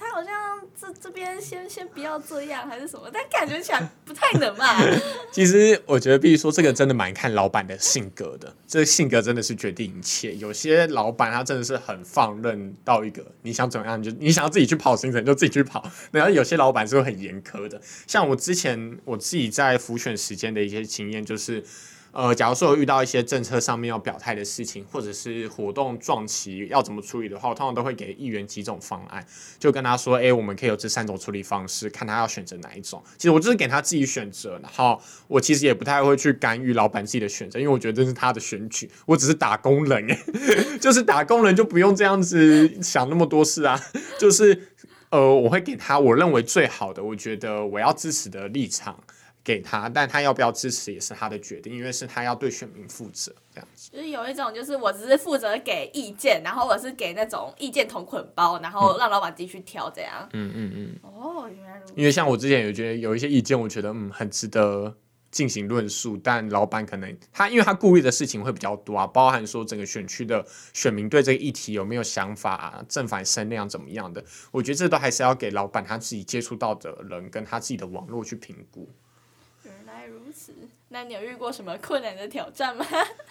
[0.00, 3.10] 他好像这这边先先不要这样，还是什么？
[3.12, 4.82] 但感觉起来不太能吧。
[5.30, 10.34] 其实我觉得，必须说这个真的蛮看老板的性格的，这个性格真的是决定一切。
[10.36, 15.84] 有些老板他真的是很放任到一个，你想怎么样就你想要自己去跑行程就自己去跑。
[16.10, 21.62] 然后有些老板是会很严苛的，像我之前我自己在辅选时间的一些经验就是。
[22.12, 29.24] 呃，假如说有遇到一些政策上面要表态的事情，或者是活动撞期要怎么处理的话，我通常都会给议员几种方案，
[29.58, 33.00] 就跟他说，哎、我们可以有这三种处理方式，看他要选择哪一种。
[33.16, 40.18] 其实我就是给他自己选择，然后我其实也不太会去干预老板自己的选择，因为我觉得这是他的选举，我只是打工人，哎，
[40.80, 43.80] 就是打工人就不用这样子想那么多事啊，
[44.18, 44.68] 就是
[45.10, 48.98] 呃，我会给他我认为最好的，我觉得我要支持的立场。
[49.42, 53.90] 给他，但他要不要支持也是他的决定，因为是他要对选民负责，这样子。
[53.90, 60.28] 就是有一种，就是我只是负责给意见，然后我是给那种意见同捆包，然后让老板自己去挑，这样。
[60.32, 60.98] 嗯嗯嗯。
[61.02, 61.92] 哦，原来如此。
[61.96, 64.94] 因为像我之前有觉得有一些意见，我觉得嗯很值得
[65.30, 78.88] 进行论述，但老板可能他因为他顾虑的事情会比较多啊，包含说整个选区的选民对这个议题有没有想法啊，正反声量怎么样的，我觉得这都还是要给老板他自己接触到的人跟他自己的网络去评估。
[80.10, 80.52] 如此，
[80.88, 82.84] 那你有遇过什么困难的挑战吗？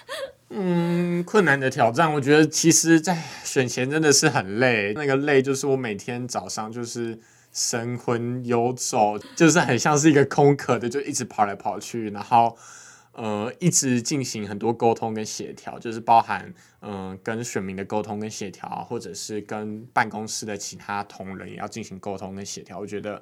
[0.50, 4.94] 嗯，困难的挑战，我觉得其实，在选前真的是很累。
[4.94, 7.20] 那个累就是我每天早上就是
[7.52, 12.58] 神魂游走，就是很像是一个空壳的，就一直跑来跑去，然后
[13.12, 22.80] 呃，一直进行很多沟通跟协调，就是包含嗯、跟选民的沟通跟协调，或者是跟办公室的其他同仁也要进行沟通跟协调。
[22.80, 23.22] 我觉得。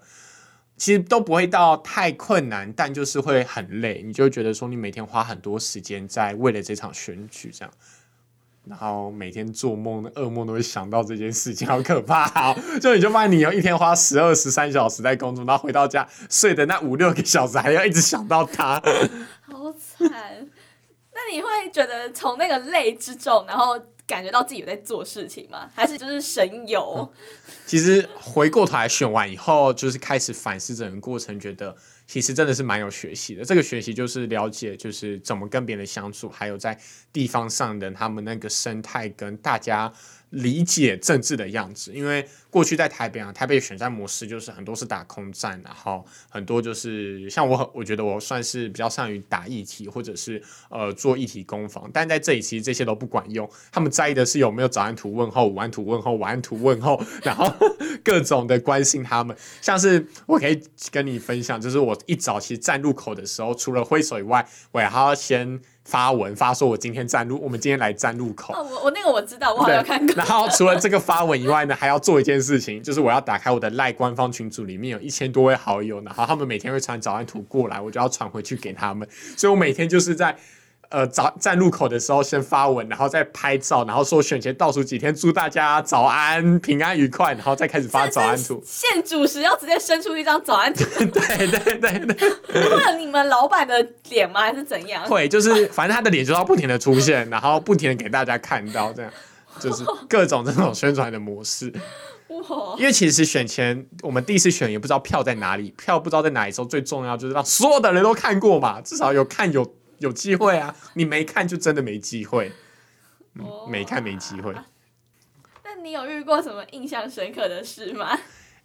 [0.77, 7.73] 其实都不会到太困难，但就是会很累，你就觉得说你每天花很多时间在为了这场选举这样，
[8.65, 12.55] 然后每天做梦噩梦都会想到这件事情，好可怕哦！
[12.79, 18.81] 就你就发现你有一天花十二十三小时在工作，然后回到家睡的那五六个小时还要一直想到他，
[19.41, 20.47] 好惨。
[21.19, 25.69] 那你会觉得从那个累之中，然后感觉到自己有在做事情吗？
[25.75, 27.13] 还是就是神游？
[27.67, 31.75] 其实回过头来选完以后，就是开始反思整个过程，觉得
[32.07, 33.43] 其实真的是蛮有学习的。
[33.43, 36.79] 这个学习就是了解，就是怎么跟别人相处，还有在
[37.11, 39.93] 地方上的他们那个生态跟大家。
[40.31, 57.49] 理解政治的样子，因为过去在台北啊，台北选战模式就是很多是打空战，然后很多就是像我，我觉得我算是比较善于打议题，或者是呃做议题攻防，但在这里其实这些都不管用，他们在意的是有没有早安图问候、午安图问候、晚安图问候， 然后
[58.03, 59.35] 各种的关心他们。
[59.61, 60.61] 像是我可以
[60.91, 65.61] 跟你分享，就是我一早其实站路口的时候，除了挥手以外，我还要先。
[65.87, 68.53] 发文发说，我今天站路，我们今天来站路口。
[68.53, 70.13] 哦，我我那个我知道，我好像看过。
[70.15, 79.07] 然后除了这个发文以外呢，还要做一件事情，就是我要打开我的赖官方群组，里面有一千多位好友，然后他们每天会传早安图过来，我就要传回去给他们。
[79.37, 80.37] 所以我每天就是在。
[80.89, 88.63] 呃，早站路口的时候先发文，然后再拍照，然后说选前倒数几天，祝大家早安、平安、愉快，然后再开始发早安图。
[88.65, 90.85] 现主时要直接伸出一张早安图。
[90.95, 92.29] 对对对对。
[92.63, 94.39] 会有 你们老板的脸吗？
[94.39, 95.03] 还是怎样？
[95.05, 99.11] 会，就是反正他的脸就要不停的出现，然后不停的给大家看到，这样
[99.59, 101.73] 就是各种这种宣传的模式。
[102.29, 102.75] 哇！
[102.77, 109.69] 因为其实选前我们第一次选也不知道票在哪里，票不知道在哪里时候，最重要就是让所有的人都看过嘛，至少有看有。
[109.99, 110.75] 有机会啊！
[110.93, 112.51] 你没看就真的没机会，
[113.33, 114.53] 嗯，没看没机会。
[115.63, 118.17] 那你有遇过什么印象深刻的事吗？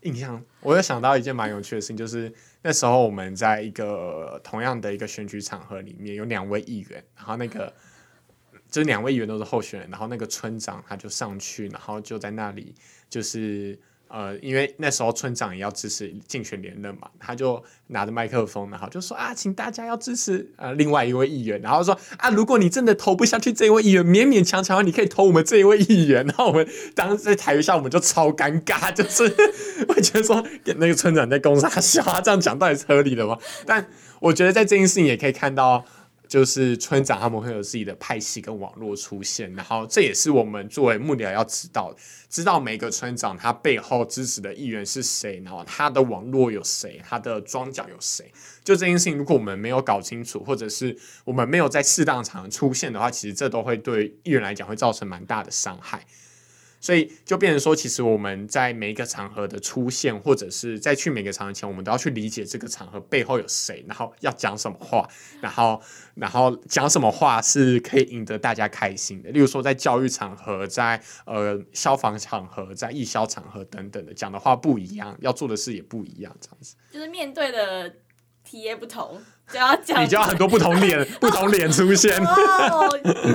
[0.03, 7.73] 印象，我有想到一件蛮有趣的事情，就是那时候我们在一个同样的一个选举场合里面，有两位议员，然后那个
[8.71, 12.75] 就是两位议员都是候选人，然后那个村长他就上去，然后就在那里
[13.09, 13.79] 就是。
[14.15, 26.27] 呃，因为那时候村长也要支持竞选连任嘛，他就拿着麦克风，然后就说啊，请大家要支持呃另外一位议员，然后说啊，如果你真的投不下去这位议员，勉勉强强你可以投我们这一位议员。
[26.27, 29.25] 然后我们当时在台下我们就超尴尬，就是
[29.89, 30.45] 我觉得说
[30.77, 33.39] 那个村长在公杀小，他这样讲到底是合理的吗？
[33.65, 33.89] 但
[34.21, 35.87] 我觉得在这件事情也可以看到。
[36.33, 41.95] 就是村长他们会有自己的派系跟网络出现，然后这也是我们作为幕僚要知道，
[42.31, 48.33] 知道每个村长他背后支持的议员是谁，然后他的网络有谁，他的庄脚有谁。
[48.65, 56.07] 就这件事情，如果我们没有搞清楚，或者是我们没有在适当场合出现的话，其实这都会对议员来讲会造成蛮大的伤害。
[56.83, 65.09] 所以就变成说，其实我们在每一个场合的出现，或者是在去每个场合前，我们都要去理解这个场合背后有谁，然后要讲什么话，
[65.41, 65.81] 然后
[66.17, 69.31] 然后讲什么话是可以赢得大家开心的。
[69.31, 76.75] 例如说，在教育场合，在呃消防场合，在义消场合等等的，讲的话不一样，要做的事也不一样，这样子。
[76.91, 77.95] 就是面对的
[78.45, 79.21] 体验不同，
[79.53, 82.23] 就要讲，你就要很多不同脸， 不同脸出现。
[82.25, 82.89] 哦，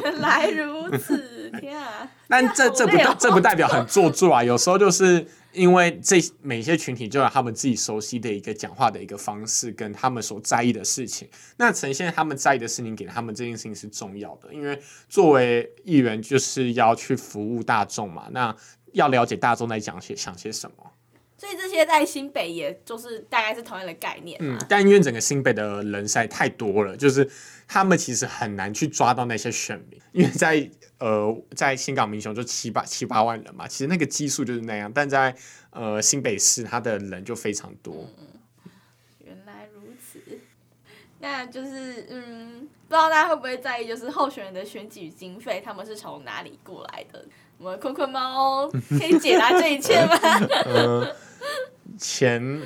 [0.04, 2.10] 原来如此， 天啊！
[2.28, 11.28] 但这这不这不代表很做作啊，有时候就是因为这每些群体就有他们自己熟悉的一个讲话的一个方式，跟他们所在意的事情，
[11.58, 18.54] 那呈现他们在意的事情给他们这件事情是重要的，因为作为议员就是要去服务大众嘛，那
[18.94, 20.92] 要了解大众在讲些想些什么。
[21.38, 24.38] 所以这些在新北，也就是大概是同样的概念。
[24.42, 27.30] 嗯，但因为整个新北的人实在太多了，就是
[27.68, 30.68] 他们其实很难去抓到那些选民，因为在
[30.98, 35.36] 呃在新港民雄就七八七八万人嘛，其实那个基数就是那样，但在
[35.70, 38.10] 呃新北市，他的人就非常多。
[38.18, 38.72] 嗯，
[39.24, 40.20] 原来如此，
[41.28, 47.26] 那就是嗯，不知道大家会不会在意，就是候选人的选举经费，他们是从哪里过来的？
[47.58, 50.16] 我们坤坤猫可以解答这一切吗？
[50.66, 51.16] 呃
[51.98, 52.62] 钱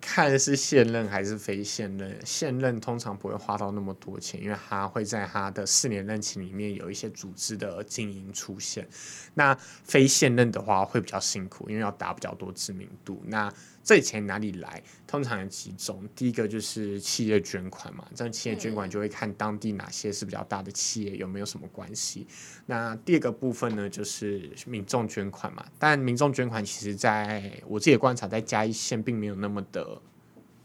[0.00, 8.88] 看是现任还是非现任，现任通常不会花到那么多钱，因为他会在他的四年任期里面有一些组织的经营出现。
[9.34, 13.22] 那非现任的话会比较辛苦，因为要打比较多知名度。
[13.26, 13.52] 那
[13.88, 14.82] 这钱哪里来？
[15.06, 22.26] 通常有几种，第一个就是企业捐款嘛，这样企业捐款就会看当地哪些是比较大的企业，有没有什么关系。
[22.66, 29.98] 那第二个部分呢，就是民众捐款嘛，但民众捐款其实在我自己的观察，在嘉义县并没有那么的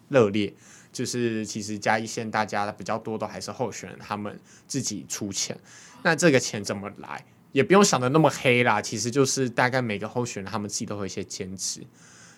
[0.09, 0.53] 热烈，
[0.91, 5.57] 就是其实嘉义县大家比较多的还是候选人他们自己出钱。
[6.03, 7.25] 那这个钱怎么来？
[7.53, 11.81] 也不用想的那么黑啦，其实就是大概每个候选人他们自己都会有一些兼职。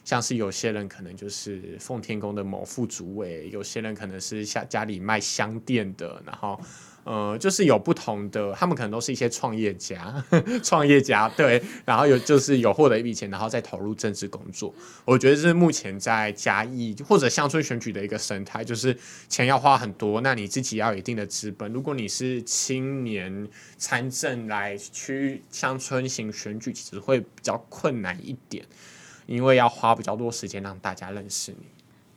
[0.06, 6.58] 像是有些人可能就是奉天宫的某副主委，有些人可能是家家里卖香店的，然后
[7.04, 10.24] 呃，就是有不同的，他们可能都是一些创业家，
[10.64, 14.74] 创业家对，然后有就是有获得一笔钱，然后再投入政治工作。
[15.06, 18.96] 我觉得是目前在嘉义或者乡村选举的一个生态，就是
[19.28, 21.72] 钱要花很多，那你自己要有一定的资本。
[21.74, 23.48] 如果你是青年
[23.78, 28.64] 参政来去乡村型选举，其实会比较困难一点。
[29.26, 31.66] 因为要花比较多时间让大家认识你，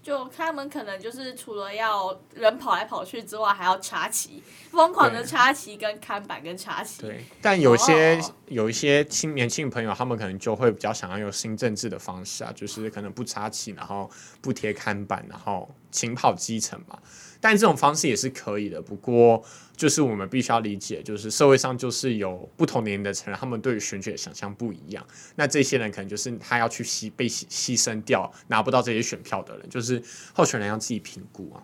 [0.02, 7.02] 就他们可能就是除了要人跑来跑去之外，还要插旗，疯狂的插旗跟看板跟插旗。
[7.02, 16.98] 对，但有些、哦、有一些青年轻朋友，他们可能就会比较想要用新政治的方式啊，就是可能不插旗，然后不贴看板，然后勤跑基层嘛。
[17.40, 19.44] 但这种方式也是可以的，不过
[19.78, 25.06] 就是我们必须要理解，就是社会上就是有不同年龄的成人，他们对于选举的想象不一样。
[25.36, 30.02] 那这些人可能就是他要去牺被牺牺牲掉，拿不到这些选票的人，就是
[30.34, 31.62] 候选人要自己评估啊。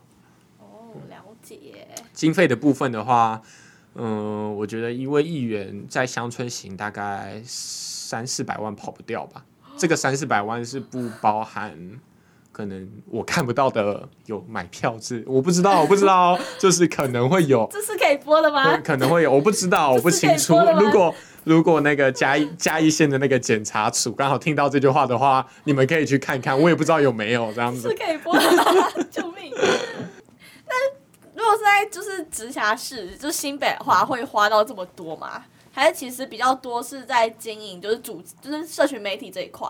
[0.60, 1.88] 哦，了解。
[2.12, 3.42] 经费的部分的话，
[3.94, 9.44] 嗯，我觉得一位议员在乡村型大概三四百万跑不掉吧。
[9.76, 12.00] 这个三四百万是不包含。
[12.54, 18.76] 可能我看不到的有买票是我不知道，我不知道， 就是可能会有，这是可以播的吗？
[18.78, 20.56] 可能会有，我不知道，我不清楚。
[20.78, 27.88] 如果如果那个嘉义嘉义县的那个检察署刚好听到这句话的话，你们可以去看看，我也不知道有没有这样子。
[27.88, 28.64] 是可以播的吗？
[29.10, 29.52] 救命！
[29.56, 30.74] 那
[31.34, 35.42] 如果是在就是直辖市，就是新北的话，会花到这么多吗？
[35.72, 39.68] 还是其实比较多是在经营，就是主就是社群媒体这一块？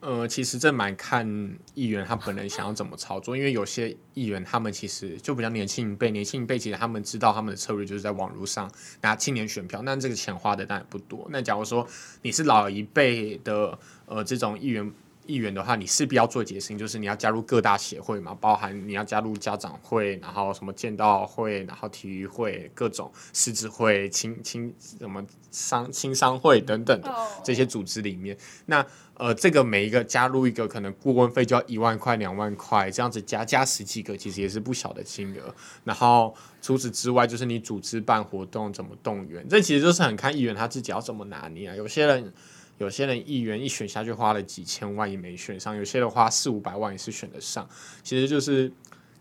[0.00, 1.26] 呃，其实这蛮看
[1.74, 8.70] 议员他本人想要怎么操作，因为有些议员他们其实就比较年轻一辈，年轻一辈其实他们知道他们的策略就是在网络上
[9.00, 11.26] 拿青年选票，那这个钱花的当然不多。
[11.30, 11.86] 那假如说
[12.22, 14.92] 你是老一辈的呃这种议员。
[15.28, 27.14] 议员的话，你势必要做决心，就是你要加入各大协会嘛，包含你要加入家长会，然后什么剑道会，然后体育会，各种狮子会、青青什么商青商会等等的
[27.44, 35.54] 这些组织里面，那呃，这个每一个加入一个可能顾问费就要一万块、两万块这样子加加十几个，其实也是不小的金额。
[35.84, 41.76] 然后除此之外，就是你组织办活动怎么动员，这其实就是很看议员他自己要怎么拿捏啊。
[41.76, 42.32] 有些人。
[42.78, 47.68] 有些人议员一选下去花了几千万也没选上，有些人花四五百万也是选得上，
[48.02, 48.72] 其实就是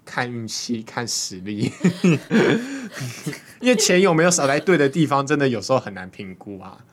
[0.05, 1.71] 看运气、看实力，
[3.59, 6.85] 因为钱有没有少在对的地方，真的有时候很难评估啊。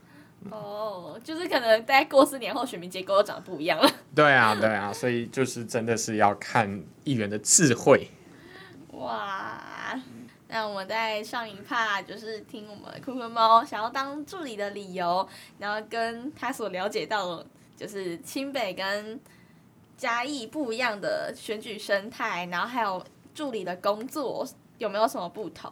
[0.50, 3.90] 哦，就是可能大概过四年后选民结构都长得不一样了。
[4.14, 8.08] 对啊，对啊，所以就是真的是要看议员的智慧。
[8.92, 9.73] 哇。
[10.54, 15.28] 那我们在上一趴就是听我们酷酷猫想要当助理的理由，
[15.58, 17.46] 然后跟他所了解到的
[17.76, 19.20] 就是清北跟
[19.96, 24.46] 嘉义不一样的选举生态，然后还有助理的工作
[24.78, 25.68] 有没有什么不同？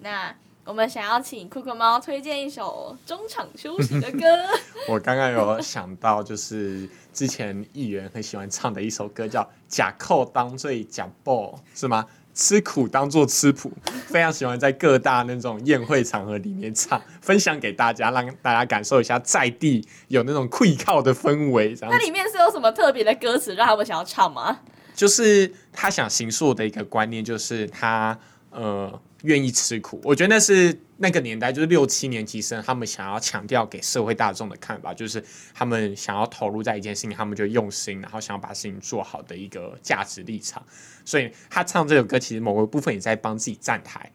[0.00, 4.26] 那我们想要请酷酷猫推荐一首中场休息的歌。
[4.90, 12.04] 我刚刚有想到，就是之前议员很喜欢唱的一首歌，叫《假扣当作呷补》，是吗？
[12.36, 13.72] 吃苦当做吃苦，
[14.06, 21.74] 非常喜欢在各大那种宴会场合里面唱，分享给大家，让大家感受一下在地有那种愧靠的氛围。
[21.74, 24.58] 这样，那里面是有什么特别的歌词让他们想要唱吗？
[24.94, 28.16] 就是他想形塑的一个观念，就是他
[28.50, 29.00] 呃。
[29.22, 40.64] 愿意吃苦，我觉得那是那个年代，就是六七年级生，他们想要强调给社会大众的看法，就是他们想要投入在一件事情，他们就用心，然后想要把事情做好的一个价值立场。
[41.04, 44.12] 所以他唱这首歌，其实某个部分也在帮自己站台，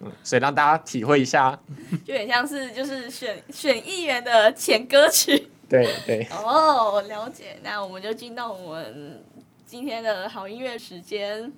[0.00, 1.58] 嗯，所以让大家体会一下，
[2.04, 5.48] 就有点像是就是选选议员的前歌曲。
[5.68, 6.26] 对对。
[6.30, 7.58] 哦，了解。
[7.62, 9.24] 那我们就进到我们
[9.66, 11.52] 今天的好音乐时间。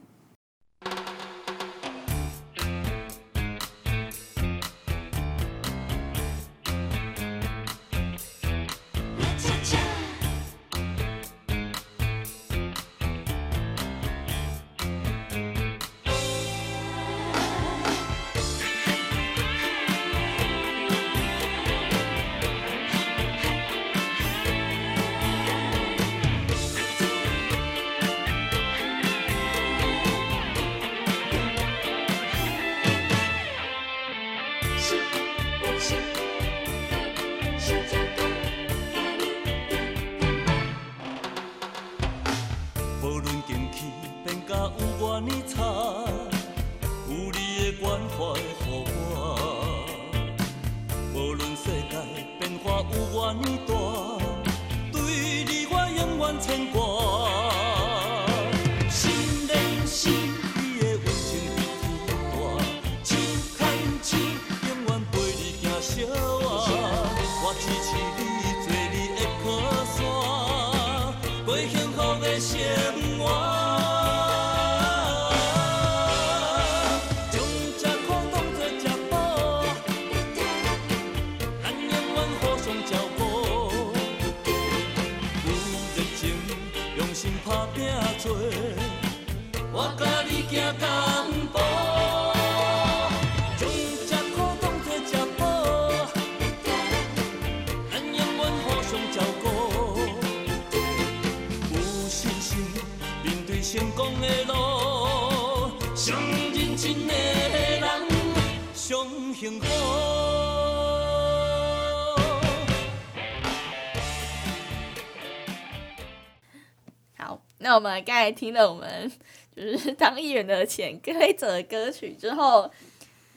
[117.77, 119.13] 我们刚才听了我们
[119.55, 122.71] 就是当议员的潜规则歌曲之后，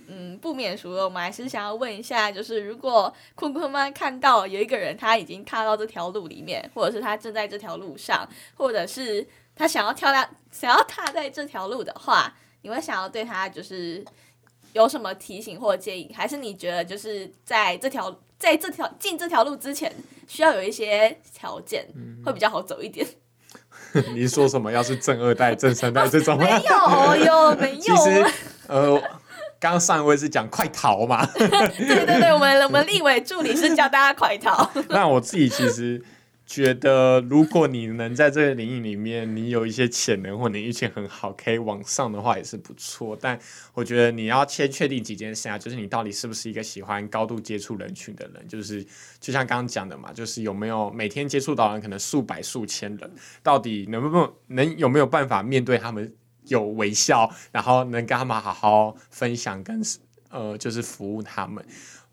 [0.08, 9.28] 嗯，不免俗了，我们还是想要问一下，就是如果坤坤妈看到有一个人他已经踏到这条路里面，或者是他正在这条路上，或者是
[9.58, 14.06] 他想要跳到想要踏在这条路的话，你会想要对他就是
[14.72, 16.14] 有什么提醒或建议？
[16.16, 19.94] 还是你觉得就是在这条在这条进这条路之前，
[20.30, 21.86] 需要有一些条件，
[22.26, 23.06] 会比较好走一点？
[24.14, 24.72] 你说什么？
[24.72, 26.46] 要是正二代、正三代这种吗？
[26.46, 27.80] 没有哟，没有。
[27.80, 28.26] 其实，
[28.68, 29.00] 呃，
[29.60, 31.26] 刚刚上一位是讲快逃嘛？
[31.36, 34.70] 对对对，我们我们立委助理是叫大家快逃。
[34.90, 36.02] 那我自己其实。
[36.50, 43.16] 觉得如果你能在这个领域里面，你有一些潜能或你运气很好，可以往上的话也是不错。
[43.22, 43.40] 但
[43.76, 48.84] 我觉得你要先确定几件事啊，就是你到底是不是一个喜欢高度接触人群的人，就是
[49.20, 53.12] 就像刚刚讲的嘛，就是有没有每天接触到人可能数百数千人，
[53.44, 56.12] 到底能不能能有没有办法面对他们
[56.48, 59.80] 有微笑，然后能跟他们好好分享跟
[60.32, 61.64] 呃就是服务他们。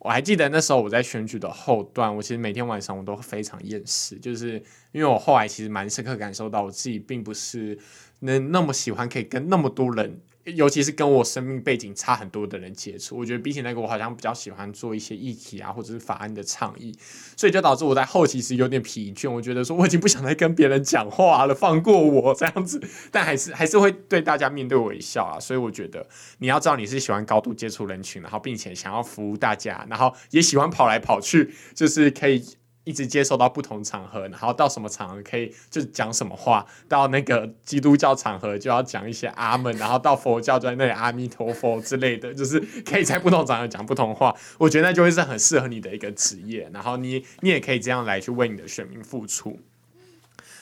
[0.06, 4.52] 我还记得那时候我在选举的后段，我其实每天晚上我都非常厌世，就是
[4.92, 7.76] 因为我后来其实蛮深刻感受到我自己并不是
[8.20, 10.20] 能那么喜欢可以跟那么多人。
[10.54, 16.96] 尤其是跟我生命背景差很多的人接触，我觉得比起那个，我好像比较喜欢做一些议题啊，或者是法案的倡议，
[17.36, 19.28] 所以就导致我在后期是有点疲倦。
[19.28, 22.80] 我觉得说我已经不想再跟别人讲话了，放过我这样子，
[23.10, 25.40] 但还是还是会对大家面对微笑啊。
[25.40, 26.06] 所以我觉得
[26.38, 32.44] 你要知道你是喜欢高度接触人群，然后并且想要服务大家，然后也喜欢跑来跑去，就是可以
[32.86, 44.32] 一直接受到不同场合，然后到什么场合可以就讲什么话，到那个基督教场合就要讲一些阿门，然后到佛教就在那里阿弥陀佛之类的，就是可以在不同场合讲不同话。
[44.56, 49.58] 我觉得那就会是很适合你的一个职业，然后你你也可以这样来去为你的选民付出。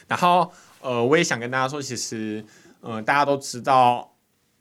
[0.08, 0.50] 然后
[0.80, 2.42] 呃，我也想跟大家说，其实
[2.80, 4.13] 呃，大家都知道。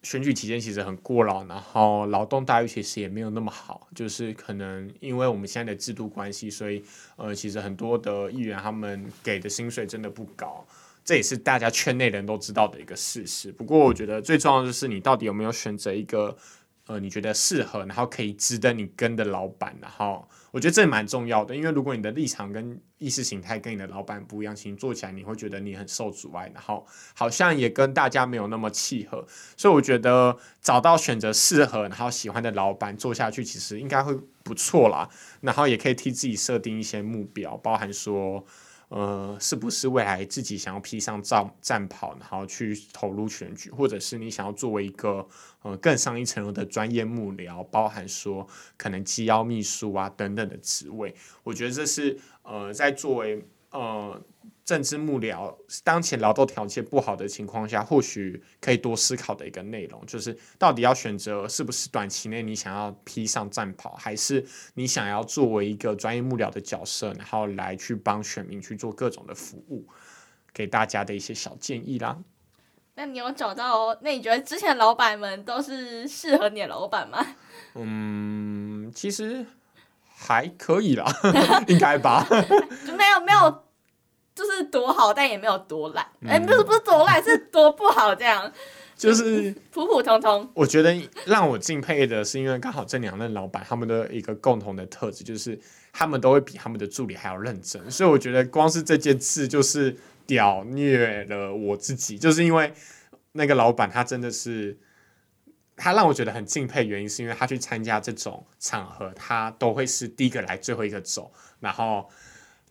[0.03, 6.83] 选举期间其实很过劳，然后劳动待遇其实也没有那么好，就是可能因为我们现在的制度关系，所以
[7.15, 10.65] 呃，其实很多的议员他们给的薪水真的不高，
[11.05, 13.51] 这也是大家圈内人都知道的一个事实。
[13.51, 16.35] 不过我觉得最重要的就是你到底有没有选择一个
[16.87, 20.27] 呃你觉得适合，然后可以值得你跟的老板，然后。
[20.51, 29.25] 我觉得这蛮重要的，因为如果你的立场跟意识形态跟你的老板不一样，其实做起来你会觉得你很受阻碍，然后好像也跟大家没有那么契合。
[29.57, 35.09] 所以我觉得找到选择适合然后喜欢的老板做下去，其实应该会不错啦。
[35.41, 38.45] 然后也可以替自己设定一些目标，包含说。
[38.95, 45.27] 呃，是不是未来自己想要披上战战袍，然后去投入选举，或者是你想要作为一个
[45.63, 54.21] 呃更上一层楼的专业幕僚，包含说可能机要秘书啊等等的职位，我觉得这是呃在作为呃。
[54.65, 55.53] 政治幕僚
[55.83, 64.45] 当前劳动条件不好的情况下，或许可以多思考的一个内容，就是到底要选择是不是短期内你想要披上战袍，还是
[64.75, 69.85] 你想要作为一个专业幕僚的角色，然后来去帮选民去做各种的服务，
[70.53, 72.17] 给大家的一些小建议啦。
[72.95, 73.97] 那你有找到？
[74.01, 77.35] 那你觉得之前老板们都是适合你的老板吗？
[77.75, 79.45] 嗯，其实
[80.15, 81.05] 还可以啦，
[81.67, 82.25] 应该吧？
[82.87, 83.63] 就没有没有。
[84.35, 86.03] 就是多好，但也没有多烂。
[86.25, 88.51] 哎、嗯欸，不是不是多烂，是多不好这样。
[88.95, 90.49] 就是普普通通。
[90.53, 95.59] 我觉得让我敬佩的是，因为刚好这两任老板他们的一个共同的特质，就是
[95.91, 97.91] 他们都会比他们的助理还要认真。
[97.91, 102.73] 所以我觉得光是这件事就是屌虐了我自己，就是因为
[103.33, 104.77] 那个老板他真的是，
[105.75, 112.09] 他让我觉得很敬佩，原因是因为他去参加这种场合，他都会是第一个来，最后一个走，然后。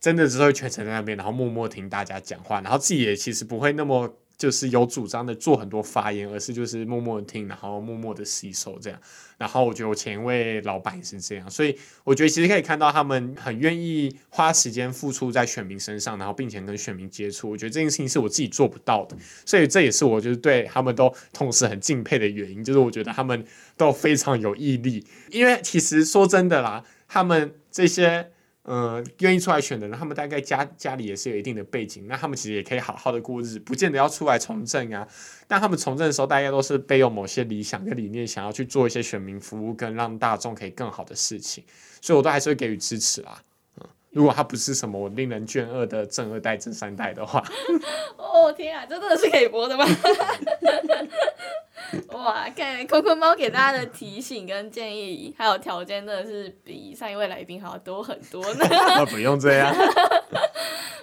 [0.02, 8.98] 真的只会全程在那边，然后默默听大家讲话，然后自己也其实不会那么就是有主张的做很多发言，而是就是默默的听，然后默默的吸收这样。
[9.38, 17.48] 然后我觉得我前一位老板也是这样，所以我觉得其实可以看到他们很愿意花时间付出在选民身上，然后并且跟选民接触。
[17.48, 23.44] 我觉得这件事情是我自己做不到的，所以这也是我就是对他们都同时很敬佩的原因，就是我觉得他们
[23.76, 25.06] 都非常有毅力。
[25.30, 28.32] 因为其实说真的啦，他们这些。
[28.64, 35.06] 呃，愿意出来选的人，他们大概家家里也是有一定的背景，那他们其实也可以好好的过日子，不见得要出来从政啊。
[35.48, 41.64] 但他们从政的时候，大家都是背有某些理想跟理念，想要去做一些选民服务跟让大众可以更好的事情，
[42.00, 43.42] 所以我都还是会给予支持啊。
[44.12, 47.42] 如果他不是什么令人倦恶的正二代、正三代的话，
[48.16, 49.84] 哦天啊，这真的是可以播的吗？
[52.12, 58.64] 哇，看坤坤猫给大家的提醒跟建议，还有条件，真的是比上一位来宾还要多很多呢。
[59.10, 59.74] 不用这样。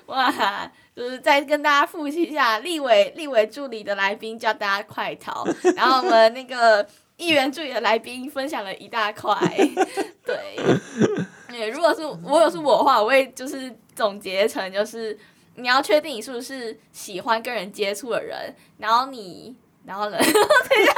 [0.06, 0.32] 哇，
[0.96, 5.46] 就是再跟大家复习一下，立委立委助理的来宾叫大家快逃，
[5.76, 6.86] 然后我们那个
[7.18, 9.36] 议员助理的来宾分享了一大块。
[10.26, 10.56] 对，
[11.50, 15.18] 对，如果是我果是我的话，我会就是总结成就是
[15.56, 19.56] 你要确定你是不是喜欢跟人接触的人，然后你。
[19.86, 20.18] 然后呢？
[20.22, 20.94] 等一下，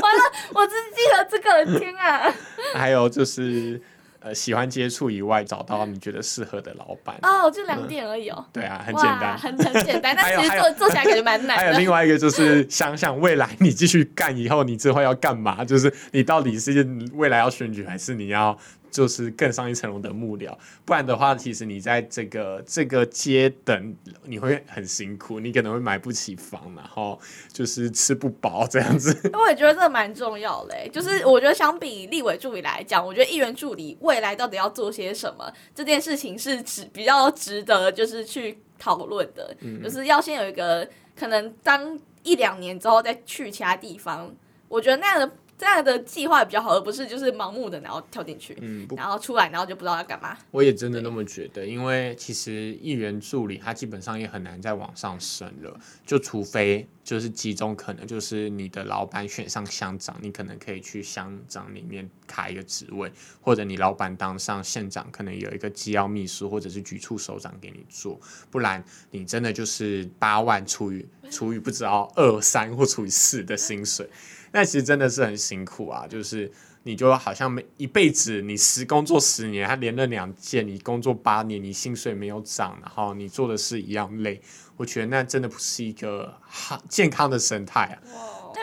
[0.00, 0.22] 完了，
[0.54, 2.32] 我只记得这个，天啊！
[2.72, 3.78] 还有就是，
[4.20, 7.18] 呃，喜欢接触以外，找到你觉得适合的老板。
[7.22, 8.36] 哦，就两点而已哦。
[8.38, 11.62] 嗯、对啊，很简单，很很简单， 但其实做做起来感觉蛮难的。
[11.62, 15.62] 还有另外一个就是，想想未来你继续干以后，你之后要干嘛？
[15.62, 16.72] 就是你到底是
[17.12, 18.56] 未来要选举，还是你要？
[18.90, 27.18] 就是更上一层楼的幕僚，不然的话，其实你在这个这个阶等，你会很辛苦，你可能会买不起房，然后
[27.52, 29.16] 就是吃不饱这样子。
[29.32, 44.34] 我也觉得这蛮重要的，就是我觉得相比立委助理来讲，我觉得议员助理未来到底要做些什么，这件事情是值比较值得就是去讨论的，嗯，就是要先有一个可能当一两年之后再去其他地方，
[44.68, 45.32] 我觉得那样的。
[45.60, 50.34] 这样的计划比较好，而不是就是盲目的然后跳进去，嗯，然后出来然后就不知道要干嘛。
[50.50, 68.18] 我也真的那么觉得，因为其实议员助理他基本上也很难再往上升了，就除非就是集中可能就是你的老板选上乡长，你可能可以去乡长里面卡一个职位，或者你老板当上县长，可能有一个机要秘书或者是局处首长给你做，
[68.50, 74.08] 不然你真的就是八万除以除以不知道二三或除以四的薪水。
[74.52, 76.50] 那其实真的是很辛苦啊，就是
[76.82, 84.40] 你就好像每一辈子你十工作十年，他连任两届，你工作八年，你薪水没有涨，然后你做的事一样累，
[84.76, 87.96] 我觉得那真的不是一个好健康的生态啊。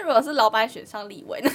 [0.08, 1.52] 那如果是老板选上立委呢？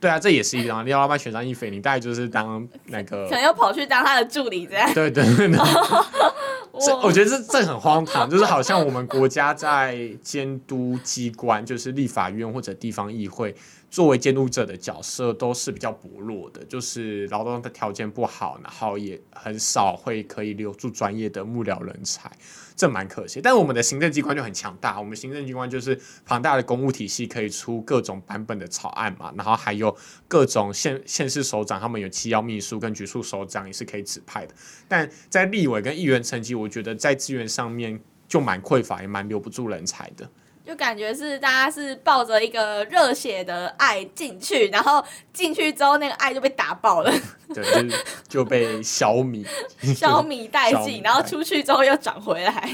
[0.00, 0.84] 对啊，这也是一张。
[0.84, 4.92] 你老板选上一菲，你大概就是当那个，可能要跑去当他的助理这样。
[4.92, 5.58] 对对对，对。
[6.84, 13.54] 这我觉得这这很荒唐，就是好像我们国家在监督机关，就是立法院或者地方议会，
[13.92, 22.32] 作为监督者的角色都是比较薄弱的，就是劳动的条件不好，然后也很少会可以留住专业的幕僚人才。
[22.74, 24.98] 这蛮可惜，但我们的行政机关就很强大。
[24.98, 29.30] 我们行政机关就是庞大的公务体系，可以出各种版本的草案嘛。
[29.36, 29.94] 然后还有
[30.26, 34.54] 各种县县市首长，他们有七要秘书跟局处首长也是可以指派的。
[34.88, 40.26] 但在立委跟议员层级，我觉得在资源上面就蛮匮乏，也蛮留不住人才的。
[40.64, 47.12] 就感觉是大家是抱着一个热血的爱进去，然后进去之后那个爱就被打爆了，
[47.54, 47.96] 对，就，
[48.28, 49.44] 就被消弭，
[49.94, 52.70] 消弭殆尽，然后出去之后又长回来。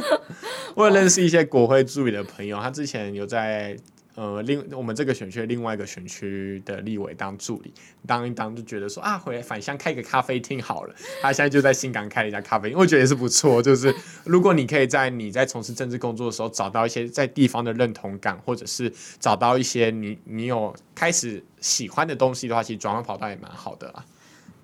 [0.74, 3.76] 我有认识一些国会助理的朋友，他之前有在。
[4.16, 7.72] 呃，另我们这个选区另外一个选区的立委当助理，
[8.06, 10.94] 当一当就觉得说啊，回来返乡开个咖啡厅好了。
[11.20, 13.62] 他现在就在新港开了一家咖啡厅，我觉得也是不错。
[13.62, 13.94] 就是
[14.24, 18.90] 如果你可以在你在从事政治工作的时候找到一些在地方的认同感，或者是
[19.20, 24.02] 找到一些你你有开始喜欢的东西的话，其实转换跑道也蛮好的啦。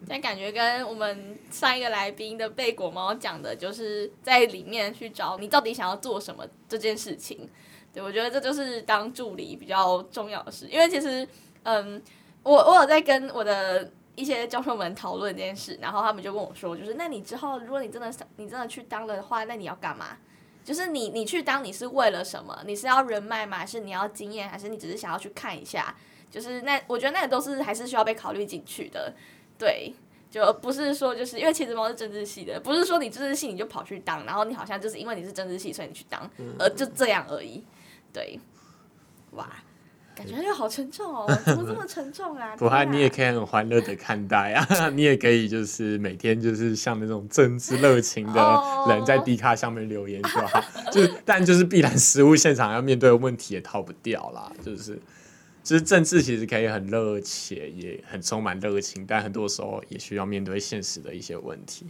[0.08, 7.50] 但感觉跟我们上一个来宾的贝果猫讲的，就是在里面去找你到底想要做什么这件事情。
[7.92, 11.26] 对，我觉得这就是当助理比较重要的事，因为其实，
[11.64, 12.00] 嗯，
[12.42, 20.16] 我我有在跟我的一些教授们讨论这件事，然后他们就跟我说，就是那你之后如果你真的你真的去当了的话，那你要干嘛？
[20.64, 22.56] 就是你你去当你是为了什么？
[22.66, 23.58] 你是要人脉吗？
[23.58, 24.48] 还是你要经验？
[24.48, 25.94] 还是你只是想要去看一下？
[26.30, 29.12] 就是那我觉得那个都是还是需要被考虑进去的，
[29.58, 29.92] 对，
[30.30, 37.62] 就不是说就是因为茄子猫是政治系的，不是说你政治系你就跑去当，然后你好像就是因为你是政治系所以你去当，而就这样而已。
[38.12, 38.38] 对，
[39.32, 39.48] 哇，
[40.14, 42.54] 感觉又好沉重哦，怎么这么沉重啊？
[42.58, 55.00] 不过你也可以很欢乐的看待啊， 你也可以就是每天就是像那种政治热情的人在 D 卡上面留言就好，哦、 就但就是必然实务现场要面对的问题也逃不掉啦，就是
[55.62, 61.86] 就是政治其实可以很热切，也很充满热情，但很多时候也需要面对现实的一些问题。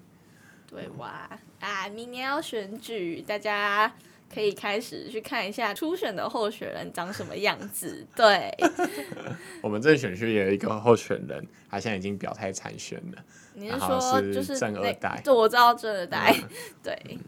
[0.71, 3.93] 对哇啊，明年要选举，大家。
[4.33, 8.07] 可以开始去看一下初选的候选人长什么样子。
[8.17, 8.57] 对，
[9.61, 13.23] 我们这选区也有一个候选人，他现在已经表态参选了。
[13.55, 15.21] 你是说就是正二代？
[15.23, 16.35] 对，我知道正二代。
[16.35, 16.49] 嗯、
[16.83, 17.19] 对，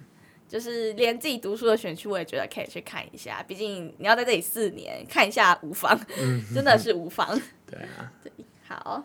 [0.48, 3.42] 就是连自己读书的选区，我也觉得可以去看一下。
[3.46, 5.98] 毕竟你要在这里四年，看一下无妨，
[6.55, 7.38] 真的是无妨。
[7.66, 8.32] 对啊，对，
[8.66, 9.05] 好，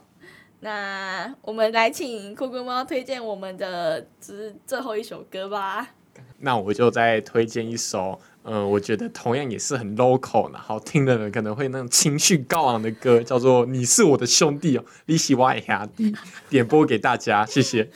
[0.61, 5.95] 那我们来请酷酷猫推荐我们的之最后一首歌吧。
[6.41, 16.15] 那我就再推荐一首，嗯、呃，我觉得同样也是很 local，然后听的人可能会那种情绪高昂的歌，叫做《你是我的兄弟》哦，你是我的兄弟，
[16.49, 17.89] 点播给大家，谢谢。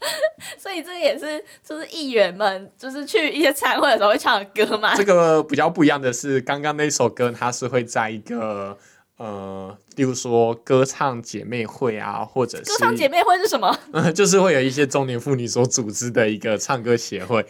[0.56, 4.94] 所以这也是就是议员们就是去一些餐会的时候会唱的歌嘛。
[4.94, 8.78] 这个比较不一样的是，刚刚那首歌它是会在一个
[9.16, 13.76] 呃，例如说歌唱姐妹会啊，或者是歌唱姐妹会是什么？
[13.92, 17.44] 嗯， 就是会有一些中年妇女所组织的一个唱歌协会。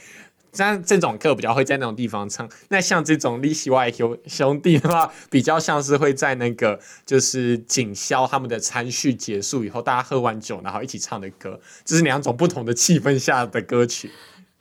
[0.67, 14.11] 像这种课比较会在那种地方唱，那像这种利息外兄兄弟的话，比较像是会在那个就是警消他们的餐序结束以后，大家喝完酒然后一起唱的歌，这是两种不同的气氛下的歌曲。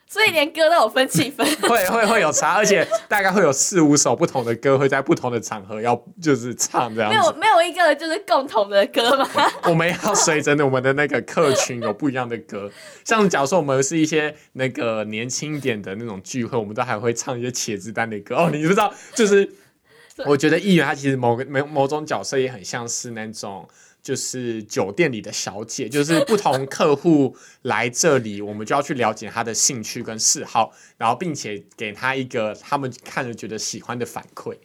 [0.10, 7.18] 所以连歌都有分气氛， 会会会有差，而且大概会有四五首不同的歌会在不同的场合要就是唱这样子。
[7.18, 9.30] 没有没有一个就是共同的歌吗？
[9.66, 12.72] 我们要随着我们的那个客群有不一样的歌，
[13.04, 18.50] 像假如说我们是一些那个年轻一点的那种聚会，我们都还会唱一些茄子蛋的歌哦。
[18.52, 19.52] 你不知道，就是
[20.26, 23.68] 我觉得议员他其实某个某某种角色也很像是那种。
[24.08, 34.58] 就是酒店里的小姐，就是不同客户来这里，我们就要去了解他的兴趣跟嗜好，然后并且给他一个他们看了觉得喜欢的反馈。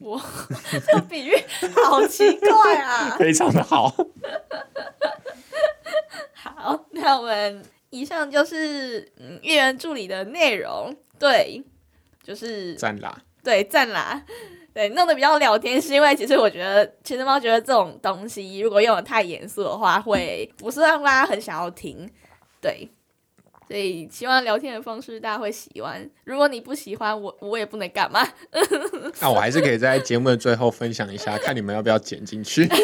[0.00, 0.20] 哇，
[0.88, 1.36] 这个比喻
[1.84, 3.14] 好奇怪啊！
[3.16, 3.94] 非常的好。
[6.32, 10.96] 好，那我们以上就是嗯艺人助理的内容。
[11.16, 11.62] 对，
[12.24, 13.22] 就是赞啦。
[13.44, 14.24] 对，赞啦。
[14.74, 22.10] 对，弄得比较聊天，是因为其实我觉得，其实猫觉得这种东西如果用的太严肃的话，会不是让大家很想要听。
[22.60, 22.90] 对，
[23.68, 26.10] 所以希望聊天的方式大家会喜欢。
[26.24, 28.26] 如果你不喜欢，我我也不能干嘛。
[29.20, 32.68] 那我还是可以在节目的最后分享一下，看你们要不要剪进去。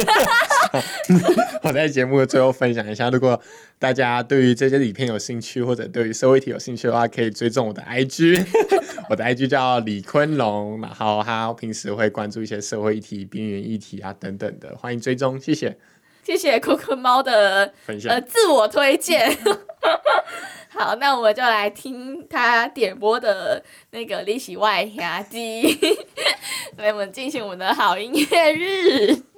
[1.62, 3.40] 我在节目的最后分享一下，如果
[3.78, 8.44] 大家对于这些影片有兴趣，或者对于社会题有兴趣的话，可以追踪我的 IG。
[9.10, 15.76] 我的 IG 叫李坤龙，然后他平时会关注一些社会议题、边缘议题啊等等的，欢迎追踪，谢谢。
[16.22, 19.36] 谢谢坤坤猫的分享，呃，自我推荐。
[20.68, 25.74] 好，那我们就来听他点播的那个《你是我的兄弟》，
[26.76, 29.29] 来，我们进行我们的好音乐日。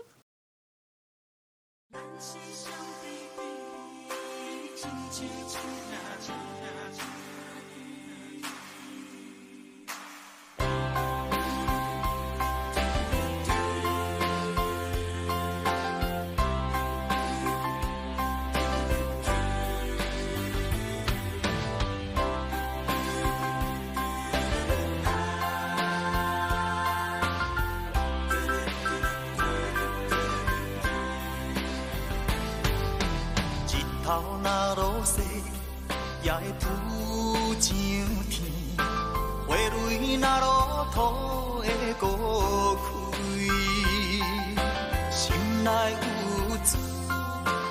[1.92, 2.72] 单膝向
[5.10, 5.41] 地底
[35.04, 35.20] 世，
[36.22, 36.64] 也会浮
[37.60, 37.74] 上
[38.30, 38.40] 天。
[39.46, 40.96] 花蕊若落土
[41.62, 42.04] 的孤
[42.82, 42.88] 开，
[45.10, 45.20] 心
[45.64, 46.70] 内有珠，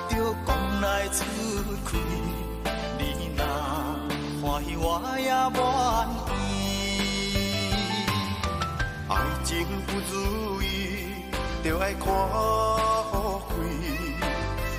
[0.08, 0.14] 就
[0.46, 1.24] 讲来出
[1.84, 1.88] 开。
[2.98, 3.00] 你
[3.36, 3.40] 若
[4.42, 4.86] 欢喜，我
[5.18, 5.30] 也愿
[6.28, 6.38] 意。
[9.08, 9.10] 爱
[9.44, 9.50] 情
[9.86, 10.64] 不如意，
[11.64, 13.50] 就爱看好开。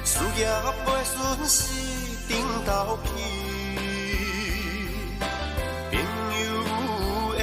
[0.06, 0.42] 事业
[0.86, 2.03] 袂顺心。
[2.66, 3.12] 斗片。
[5.92, 7.42] 朋友有缘，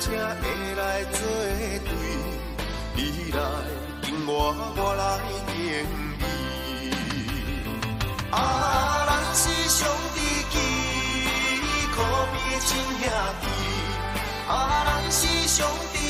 [0.00, 0.04] 才
[0.40, 0.42] 会
[0.76, 1.18] 来作
[1.84, 1.90] 对，
[2.94, 3.00] 你
[3.32, 3.38] 来
[4.02, 4.30] 敬我，
[4.76, 5.02] 我来
[5.48, 5.52] 敬
[6.18, 6.22] 你。
[8.30, 8.40] 啊，
[9.06, 9.78] 咱是兄
[10.14, 10.16] 弟
[10.50, 10.54] 情，
[11.92, 11.96] 可
[12.32, 12.70] 比亲
[13.00, 13.04] 兄
[13.40, 13.44] 弟。
[14.48, 14.50] 啊，
[14.86, 15.58] 咱是兄
[15.92, 16.01] 弟。